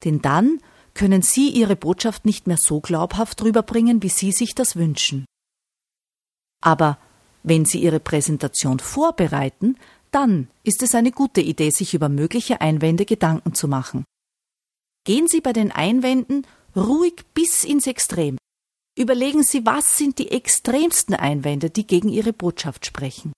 Denn 0.03 0.21
dann 0.21 0.59
können 0.93 1.21
Sie 1.21 1.49
Ihre 1.49 1.75
Botschaft 1.75 2.25
nicht 2.25 2.47
mehr 2.47 2.57
so 2.57 2.79
glaubhaft 2.81 3.43
rüberbringen, 3.43 4.03
wie 4.03 4.09
Sie 4.09 4.31
sich 4.31 4.55
das 4.55 4.75
wünschen. 4.75 5.25
Aber 6.61 6.97
wenn 7.43 7.65
Sie 7.65 7.81
Ihre 7.81 7.99
Präsentation 7.99 8.79
vorbereiten, 8.79 9.77
dann 10.11 10.47
ist 10.63 10.83
es 10.83 10.95
eine 10.95 11.11
gute 11.11 11.41
Idee, 11.41 11.71
sich 11.71 11.93
über 11.93 12.09
mögliche 12.09 12.61
Einwände 12.61 13.05
Gedanken 13.05 13.53
zu 13.53 13.67
machen. 13.67 14.05
Gehen 15.05 15.27
Sie 15.27 15.41
bei 15.41 15.51
den 15.51 15.71
Einwänden 15.71 16.47
ruhig 16.75 17.25
bis 17.33 17.63
ins 17.63 17.87
Extrem. 17.87 18.37
Überlegen 18.97 19.43
Sie, 19.43 19.65
was 19.65 19.97
sind 19.97 20.19
die 20.19 20.31
extremsten 20.31 21.15
Einwände, 21.15 21.69
die 21.69 21.85
gegen 21.85 22.09
Ihre 22.09 22.31
Botschaft 22.31 22.85
sprechen. 22.85 23.33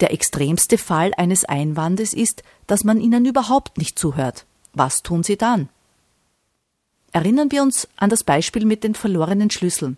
Der 0.00 0.12
extremste 0.12 0.78
Fall 0.78 1.12
eines 1.14 1.44
Einwandes 1.44 2.14
ist, 2.14 2.42
dass 2.66 2.82
man 2.82 3.00
Ihnen 3.00 3.26
überhaupt 3.26 3.78
nicht 3.78 3.98
zuhört. 3.98 4.46
Was 4.72 5.02
tun 5.02 5.22
Sie 5.22 5.36
dann? 5.36 5.68
Erinnern 7.14 7.52
wir 7.52 7.62
uns 7.62 7.86
an 7.94 8.10
das 8.10 8.24
Beispiel 8.24 8.64
mit 8.66 8.82
den 8.82 8.96
verlorenen 8.96 9.48
Schlüsseln. 9.48 9.96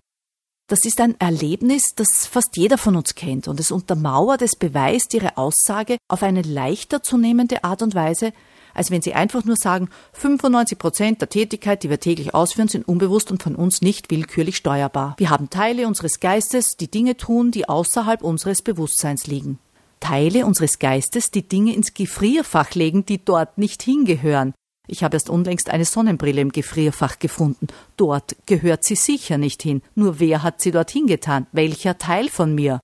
Das 0.69 0.85
ist 0.85 1.01
ein 1.01 1.19
Erlebnis, 1.19 1.81
das 1.95 2.27
fast 2.27 2.55
jeder 2.57 2.77
von 2.77 2.95
uns 2.95 3.15
kennt 3.15 3.47
und 3.47 3.59
es 3.59 3.71
untermauert, 3.71 4.43
es 4.43 4.55
beweist 4.55 5.15
ihre 5.15 5.35
Aussage 5.35 5.97
auf 6.09 6.21
eine 6.21 6.43
leichter 6.43 7.01
zu 7.01 7.17
nehmende 7.17 7.63
Art 7.63 7.81
und 7.81 7.95
Weise, 7.95 8.33
als 8.75 8.91
wenn 8.91 9.01
sie 9.01 9.15
einfach 9.15 9.45
nur 9.45 9.55
sagen, 9.55 9.89
95 10.13 10.77
Prozent 10.77 11.21
der 11.21 11.29
Tätigkeit, 11.29 11.81
die 11.81 11.89
wir 11.89 11.99
täglich 11.99 12.35
ausführen, 12.35 12.67
sind 12.67 12.87
unbewusst 12.87 13.31
und 13.31 13.41
von 13.41 13.55
uns 13.55 13.81
nicht 13.81 14.11
willkürlich 14.11 14.57
steuerbar. 14.57 15.15
Wir 15.17 15.31
haben 15.31 15.49
Teile 15.49 15.87
unseres 15.87 16.19
Geistes, 16.19 16.77
die 16.77 16.91
Dinge 16.91 17.17
tun, 17.17 17.49
die 17.49 17.67
außerhalb 17.67 18.21
unseres 18.21 18.61
Bewusstseins 18.61 19.25
liegen. 19.25 19.57
Teile 19.99 20.45
unseres 20.45 20.77
Geistes, 20.77 21.31
die 21.31 21.47
Dinge 21.47 21.73
ins 21.73 21.95
Gefrierfach 21.95 22.75
legen, 22.75 23.07
die 23.07 23.25
dort 23.25 23.57
nicht 23.57 23.81
hingehören. 23.81 24.53
Ich 24.87 25.03
habe 25.03 25.15
erst 25.15 25.29
unlängst 25.29 25.69
eine 25.69 25.85
Sonnenbrille 25.85 26.41
im 26.41 26.51
Gefrierfach 26.51 27.19
gefunden. 27.19 27.67
Dort 27.97 28.35
gehört 28.45 28.83
sie 28.83 28.95
sicher 28.95 29.37
nicht 29.37 29.61
hin. 29.61 29.81
Nur 29.95 30.19
wer 30.19 30.43
hat 30.43 30.61
sie 30.61 30.71
dorthin 30.71 31.07
getan? 31.07 31.45
Welcher 31.51 31.97
Teil 31.97 32.29
von 32.29 32.55
mir? 32.55 32.79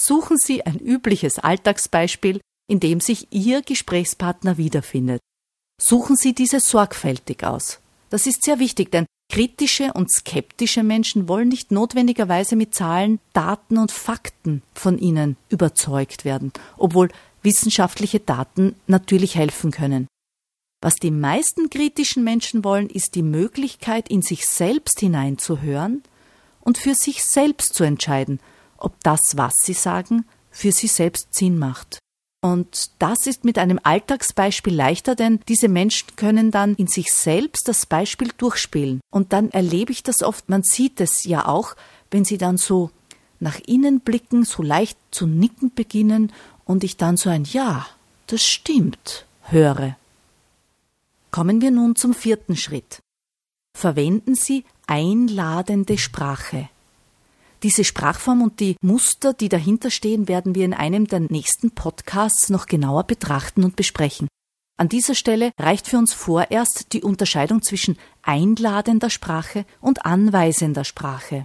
Suchen 0.00 0.36
Sie 0.38 0.64
ein 0.64 0.78
übliches 0.78 1.38
Alltagsbeispiel, 1.40 2.40
in 2.68 2.78
dem 2.78 3.00
sich 3.00 3.26
Ihr 3.30 3.62
Gesprächspartner 3.62 4.56
wiederfindet. 4.56 5.20
Suchen 5.80 6.16
Sie 6.16 6.34
diese 6.34 6.60
sorgfältig 6.60 7.42
aus. 7.44 7.80
Das 8.10 8.26
ist 8.26 8.44
sehr 8.44 8.58
wichtig, 8.58 8.92
denn 8.92 9.06
kritische 9.30 9.92
und 9.92 10.10
skeptische 10.10 10.82
Menschen 10.82 11.28
wollen 11.28 11.48
nicht 11.48 11.70
notwendigerweise 11.70 12.56
mit 12.56 12.74
Zahlen, 12.74 13.20
Daten 13.32 13.76
und 13.76 13.92
Fakten 13.92 14.62
von 14.72 14.98
Ihnen 14.98 15.36
überzeugt 15.48 16.24
werden, 16.24 16.52
obwohl 16.76 17.10
wissenschaftliche 17.42 18.20
Daten 18.20 18.74
natürlich 18.86 19.36
helfen 19.36 19.70
können. 19.70 20.06
Was 20.80 20.96
die 20.96 21.10
meisten 21.10 21.70
kritischen 21.70 22.22
Menschen 22.22 22.62
wollen, 22.62 22.88
ist 22.88 23.14
die 23.14 23.22
Möglichkeit, 23.22 24.08
in 24.08 24.22
sich 24.22 24.46
selbst 24.46 25.00
hineinzuhören 25.00 26.02
und 26.60 26.78
für 26.78 26.94
sich 26.94 27.24
selbst 27.24 27.74
zu 27.74 27.84
entscheiden, 27.84 28.38
ob 28.76 28.94
das, 29.02 29.36
was 29.36 29.54
sie 29.60 29.72
sagen, 29.72 30.24
für 30.50 30.70
sie 30.70 30.86
selbst 30.86 31.34
Sinn 31.34 31.58
macht. 31.58 31.98
Und 32.40 32.90
das 33.00 33.26
ist 33.26 33.44
mit 33.44 33.58
einem 33.58 33.80
Alltagsbeispiel 33.82 34.74
leichter, 34.74 35.16
denn 35.16 35.40
diese 35.48 35.68
Menschen 35.68 36.14
können 36.14 36.52
dann 36.52 36.76
in 36.76 36.86
sich 36.86 37.12
selbst 37.12 37.66
das 37.66 37.86
Beispiel 37.86 38.30
durchspielen. 38.38 39.00
Und 39.10 39.32
dann 39.32 39.50
erlebe 39.50 39.90
ich 39.90 40.04
das 40.04 40.22
oft, 40.22 40.48
man 40.48 40.62
sieht 40.62 41.00
es 41.00 41.24
ja 41.24 41.46
auch, 41.46 41.74
wenn 42.12 42.24
sie 42.24 42.38
dann 42.38 42.56
so 42.56 42.90
nach 43.40 43.58
innen 43.66 44.00
blicken, 44.00 44.44
so 44.44 44.62
leicht 44.62 44.98
zu 45.10 45.26
nicken 45.26 45.72
beginnen 45.74 46.32
und 46.68 46.84
ich 46.84 46.96
dann 46.96 47.16
so 47.16 47.30
ein 47.30 47.44
Ja, 47.44 47.86
das 48.28 48.44
stimmt 48.44 49.26
höre. 49.42 49.96
Kommen 51.32 51.60
wir 51.60 51.72
nun 51.72 51.96
zum 51.96 52.14
vierten 52.14 52.56
Schritt. 52.56 53.00
Verwenden 53.76 54.34
Sie 54.34 54.64
einladende 54.86 55.98
Sprache. 55.98 56.68
Diese 57.62 57.84
Sprachform 57.84 58.42
und 58.42 58.60
die 58.60 58.76
Muster, 58.80 59.32
die 59.32 59.48
dahinter 59.48 59.90
stehen, 59.90 60.28
werden 60.28 60.54
wir 60.54 60.64
in 60.64 60.74
einem 60.74 61.06
der 61.06 61.20
nächsten 61.20 61.72
Podcasts 61.72 62.50
noch 62.50 62.66
genauer 62.66 63.04
betrachten 63.04 63.64
und 63.64 63.74
besprechen. 63.74 64.28
An 64.76 64.88
dieser 64.88 65.16
Stelle 65.16 65.50
reicht 65.58 65.88
für 65.88 65.98
uns 65.98 66.12
vorerst 66.14 66.92
die 66.92 67.02
Unterscheidung 67.02 67.62
zwischen 67.62 67.98
einladender 68.22 69.10
Sprache 69.10 69.64
und 69.80 70.06
anweisender 70.06 70.84
Sprache. 70.84 71.44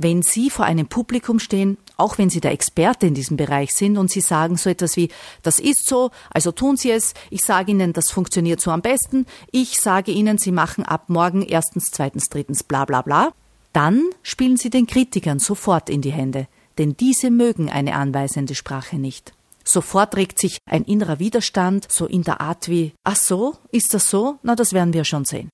Wenn 0.00 0.22
Sie 0.22 0.48
vor 0.48 0.64
einem 0.64 0.86
Publikum 0.86 1.40
stehen, 1.40 1.76
auch 1.96 2.18
wenn 2.18 2.30
Sie 2.30 2.40
der 2.40 2.52
Experte 2.52 3.08
in 3.08 3.14
diesem 3.14 3.36
Bereich 3.36 3.70
sind 3.72 3.98
und 3.98 4.12
Sie 4.12 4.20
sagen 4.20 4.56
so 4.56 4.70
etwas 4.70 4.96
wie, 4.96 5.10
das 5.42 5.58
ist 5.58 5.88
so, 5.88 6.12
also 6.30 6.52
tun 6.52 6.76
Sie 6.76 6.92
es, 6.92 7.14
ich 7.30 7.42
sage 7.42 7.72
Ihnen, 7.72 7.92
das 7.92 8.12
funktioniert 8.12 8.60
so 8.60 8.70
am 8.70 8.80
besten, 8.80 9.26
ich 9.50 9.80
sage 9.80 10.12
Ihnen, 10.12 10.38
Sie 10.38 10.52
machen 10.52 10.84
ab 10.84 11.08
morgen 11.08 11.42
erstens, 11.42 11.90
zweitens, 11.90 12.28
drittens, 12.28 12.62
bla 12.62 12.84
bla 12.84 13.02
bla, 13.02 13.32
dann 13.72 14.04
spielen 14.22 14.56
Sie 14.56 14.70
den 14.70 14.86
Kritikern 14.86 15.40
sofort 15.40 15.90
in 15.90 16.00
die 16.00 16.12
Hände, 16.12 16.46
denn 16.78 16.96
diese 16.96 17.32
mögen 17.32 17.68
eine 17.68 17.96
anweisende 17.96 18.54
Sprache 18.54 18.98
nicht. 18.98 19.32
Sofort 19.64 20.16
regt 20.16 20.38
sich 20.38 20.58
ein 20.64 20.84
innerer 20.84 21.18
Widerstand, 21.18 21.90
so 21.90 22.06
in 22.06 22.22
der 22.22 22.40
Art 22.40 22.68
wie, 22.68 22.92
ach 23.02 23.16
so, 23.16 23.56
ist 23.72 23.92
das 23.94 24.08
so? 24.08 24.38
Na, 24.44 24.54
das 24.54 24.72
werden 24.72 24.94
wir 24.94 25.04
schon 25.04 25.24
sehen. 25.24 25.50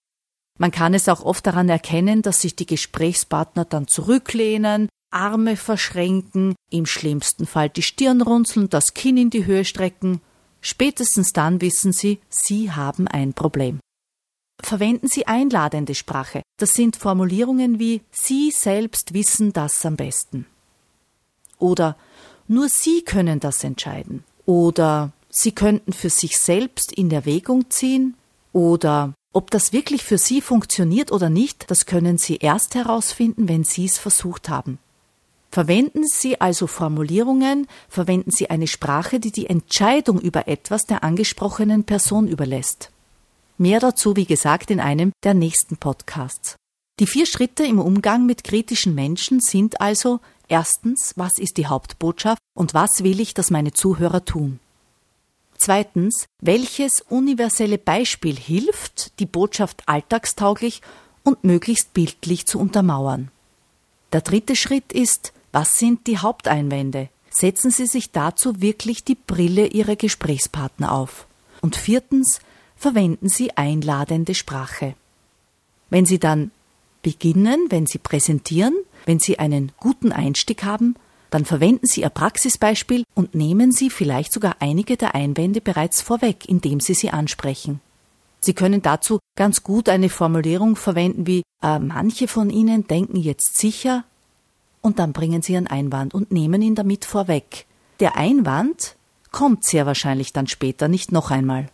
Man 0.59 0.71
kann 0.71 0.95
es 0.95 1.09
auch 1.09 1.25
oft 1.25 1.47
daran 1.47 1.69
erkennen, 1.69 2.23
dass 2.23 2.41
sich 2.41 2.55
die 2.55 2.67
Gesprächspartner 2.67 3.65
dann 3.65 3.89
zurücklehnen, 3.89 4.89
Arme 5.11 5.57
verschränken, 5.57 6.55
im 6.71 6.87
schlimmsten 6.87 7.47
Fall 7.47 7.69
die 7.69 7.83
Stirn 7.83 8.21
runzeln, 8.21 8.69
das 8.69 8.95
Kinn 8.95 9.17
in 9.17 9.31
die 9.31 9.47
Höhe 9.47 9.65
strecken. 9.65 10.21
Spätestens 10.61 11.33
dann 11.33 11.61
wissen 11.61 11.93
Sie, 11.93 12.21
Sie 12.29 12.73
haben 12.73 13.07
ein 13.09 13.33
Problem. 13.33 13.81
Verwenden 14.63 15.09
Sie 15.09 15.27
einladende 15.27 15.95
Sprache. 15.95 16.43
Das 16.59 16.75
sind 16.75 16.97
Formulierungen 16.97 17.79
wie 17.79 18.03
Sie 18.11 18.51
selbst 18.51 19.13
wissen 19.13 19.53
das 19.53 19.85
am 19.85 19.97
besten. 19.97 20.47
Oder 21.59 21.97
nur 22.49 22.69
Sie 22.69 23.03
können 23.03 23.41
das 23.41 23.65
entscheiden. 23.65 24.25
Oder 24.47 25.13
Sie 25.31 25.53
könnten 25.53 25.93
für 25.93 26.11
sich 26.11 26.39
selbst 26.39 26.93
in 26.93 27.11
Erwägung 27.11 27.71
ziehen. 27.71 28.15
Oder 28.53 29.15
ob 29.35 29.51
das 29.51 29.73
wirklich 29.73 30.05
für 30.05 30.17
Sie 30.17 30.41
funktioniert 30.41 31.13
oder 31.13 31.29
nicht, 31.29 31.71
das 31.71 31.87
können 31.87 32.19
Sie 32.19 32.37
erst 32.37 32.75
herausfinden, 32.75 33.49
wenn 33.49 33.65
Sie 33.65 33.85
es 33.85 33.99
versucht 33.99 34.49
haben. 34.49 34.79
Verwenden 35.51 36.05
Sie 36.07 36.41
also 36.41 36.67
Formulierungen, 36.67 37.67
verwenden 37.89 38.31
Sie 38.31 38.49
eine 38.49 38.67
Sprache, 38.67 39.21
die 39.21 39.33
die 39.33 39.47
Entscheidung 39.47 40.21
über 40.21 40.49
etwas 40.49 40.83
der 40.83 41.05
angesprochenen 41.05 41.85
Person 41.85 42.29
überlässt. 42.29 42.91
Mehr 43.59 43.81
dazu, 43.81 44.17
wie 44.17 44.25
gesagt, 44.25 44.71
in 44.71 44.81
einem 44.81 45.13
der 45.23 45.35
nächsten 45.35 45.77
Podcasts. 45.77 46.57
Die 47.01 47.07
vier 47.07 47.27
Schritte 47.27 47.65
im 47.65 47.81
Umgang 47.81 48.27
mit 48.27 48.45
kritischen 48.45 48.95
Menschen 48.95 49.41
sind 49.41 49.81
also 49.81 50.21
erstens, 50.49 51.13
was 51.17 51.33
ist 51.39 51.57
die 51.57 51.67
Hauptbotschaft 51.67 52.39
und 52.57 52.73
was 52.73 53.03
will 53.03 53.21
ich, 53.21 53.35
dass 53.35 53.51
meine 53.51 53.73
Zuhörer 53.73 54.25
tun? 54.25 54.61
Zweitens, 55.57 56.27
welches 56.41 57.03
universelle 57.09 57.79
Beispiel 57.79 58.37
hilft, 58.37 59.19
die 59.19 59.27
Botschaft 59.27 59.83
alltagstauglich 59.87 60.83
und 61.23 61.45
möglichst 61.45 61.95
bildlich 61.95 62.47
zu 62.47 62.59
untermauern? 62.59 63.31
Der 64.13 64.21
dritte 64.21 64.57
Schritt 64.57 64.93
ist, 64.93 65.33
was 65.53 65.79
sind 65.79 66.07
die 66.07 66.19
Haupteinwände? 66.19 67.09
Setzen 67.31 67.71
Sie 67.71 67.87
sich 67.87 68.13
dazu 68.13 68.61
wirklich 68.61 69.05
die 69.05 69.17
Brille 69.17 69.67
Ihrer 69.67 69.97
Gesprächspartner 69.97 70.93
auf. 70.93 71.27
Und 71.61 71.77
viertens, 71.77 72.41
verwenden 72.77 73.29
Sie 73.29 73.57
einladende 73.57 74.35
Sprache. 74.35 74.95
Wenn 75.91 76.07
Sie 76.07 76.19
dann 76.19 76.51
beginnen, 77.03 77.67
wenn 77.71 77.87
Sie 77.87 77.99
präsentieren, 77.99 78.75
wenn 79.07 79.19
Sie 79.19 79.39
einen 79.39 79.73
guten 79.79 80.13
Einstieg 80.13 80.65
haben, 80.65 80.97
dann 81.35 81.45
verwenden 81.45 81.89
Sie 81.89 82.03
Ihr 82.03 82.11
Praxisbeispiel 82.11 83.03
und 83.13 83.35
nehmen 83.35 83.73
Sie 83.73 83.91
vielleicht 83.91 84.33
sogar 84.33 84.55
einige 84.61 84.97
der 84.97 85.17
Einwände 85.17 85.61
bereits 85.61 86.01
vorweg, 86.01 86.49
indem 86.49 86.79
Sie 86.79 86.95
sie 86.95 87.11
ansprechen. 87.11 87.81
Sie 88.39 88.55
können 88.55 88.83
dazu 88.83 89.19
ganz 89.37 89.65
gut 89.65 89.89
eine 89.89 90.11
Formulierung 90.11 90.77
verwenden 90.77 91.27
wie 91.27 91.43
äh, 91.61 91.81
manche 91.81 92.29
von 92.29 92.51
Ihnen 92.51 92.87
denken 92.87 93.17
jetzt 93.17 93.59
sicher 93.59 94.05
und 94.81 95.01
dann 95.01 95.13
bringen 95.13 95.43
Sie 95.43 95.55
Ihren 95.55 95.67
Einwand 95.67 96.15
und 96.15 96.31
nehmen 96.31 96.63
ihn 96.63 96.77
damit 96.77 97.05
vorweg. 97.05 97.67
Der 97.99 98.17
Einwand 98.17 98.95
kommt 99.33 99.65
sehr 99.65 99.87
wahrscheinlich 99.87 100.33
dann 100.33 100.47
später 100.47 100.87
nicht 100.87 101.11
noch 101.11 101.33
einmal. 101.33 101.69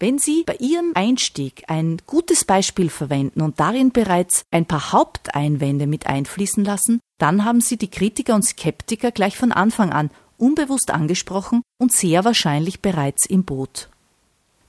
Wenn 0.00 0.18
Sie 0.18 0.42
bei 0.44 0.56
Ihrem 0.56 0.90
Einstieg 0.94 1.62
ein 1.68 1.98
gutes 2.08 2.44
Beispiel 2.44 2.90
verwenden 2.90 3.40
und 3.40 3.60
darin 3.60 3.92
bereits 3.92 4.42
ein 4.50 4.66
paar 4.66 4.90
Haupteinwände 4.90 5.86
mit 5.86 6.08
einfließen 6.08 6.64
lassen, 6.64 6.98
dann 7.20 7.44
haben 7.44 7.60
Sie 7.60 7.76
die 7.76 7.90
Kritiker 7.90 8.34
und 8.34 8.44
Skeptiker 8.44 9.10
gleich 9.10 9.36
von 9.36 9.52
Anfang 9.52 9.92
an 9.92 10.10
unbewusst 10.40 10.90
angesprochen 10.90 11.62
und 11.78 11.92
sehr 11.92 12.24
wahrscheinlich 12.24 12.80
bereits 12.80 13.26
im 13.26 13.44
Boot. 13.44 13.88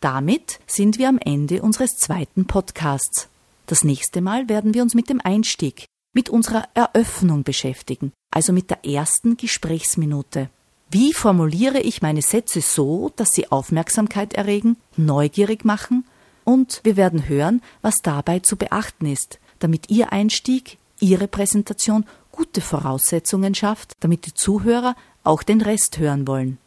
Damit 0.02 0.60
sind 0.68 0.98
wir 0.98 1.08
am 1.10 1.18
Ende 1.18 1.62
unseres 1.62 1.98
zweiten 1.98 2.46
Podcasts. 2.46 3.30
Das 3.68 3.84
nächste 3.84 4.22
Mal 4.22 4.50
werden 4.50 4.74
wir 4.74 4.82
uns 4.82 4.96
mit 4.96 5.10
dem 5.10 5.22
Einstieg, 5.22 5.86
mit 6.14 6.30
unserer 6.30 6.68
Eröffnung 6.74 7.44
beschäftigen, 7.44 8.12
also 8.32 8.52
mit 8.52 8.70
der 8.70 8.86
ersten 8.86 9.38
Gesprächsminute. 9.38 10.50
Wie 10.90 11.14
formuliere 11.14 11.80
ich 11.80 12.02
meine 12.02 12.22
Sätze 12.22 12.60
so, 12.60 13.14
dass 13.16 13.30
sie 13.32 13.50
Aufmerksamkeit 13.50 14.34
erregen, 14.34 14.76
neugierig 14.98 15.64
machen 15.64 16.04
und 16.44 16.82
wir 16.84 16.98
werden 16.98 17.30
hören, 17.30 17.62
was 17.82 17.96
dabei 18.04 18.40
zu 18.40 18.58
beachten 18.58 19.06
ist, 19.06 19.40
damit 19.60 19.90
Ihr 19.90 20.12
Einstieg, 20.12 20.78
Ihre 21.00 21.28
Präsentation 21.28 22.06
gute 22.32 22.62
Voraussetzungen 22.62 23.56
schafft, 23.56 23.98
damit 24.00 24.26
die 24.26 24.34
Zuhörer 24.34 24.96
auch 25.24 25.44
den 25.44 25.62
Rest 25.62 25.98
hören 25.98 26.28
wollen. 26.28 26.58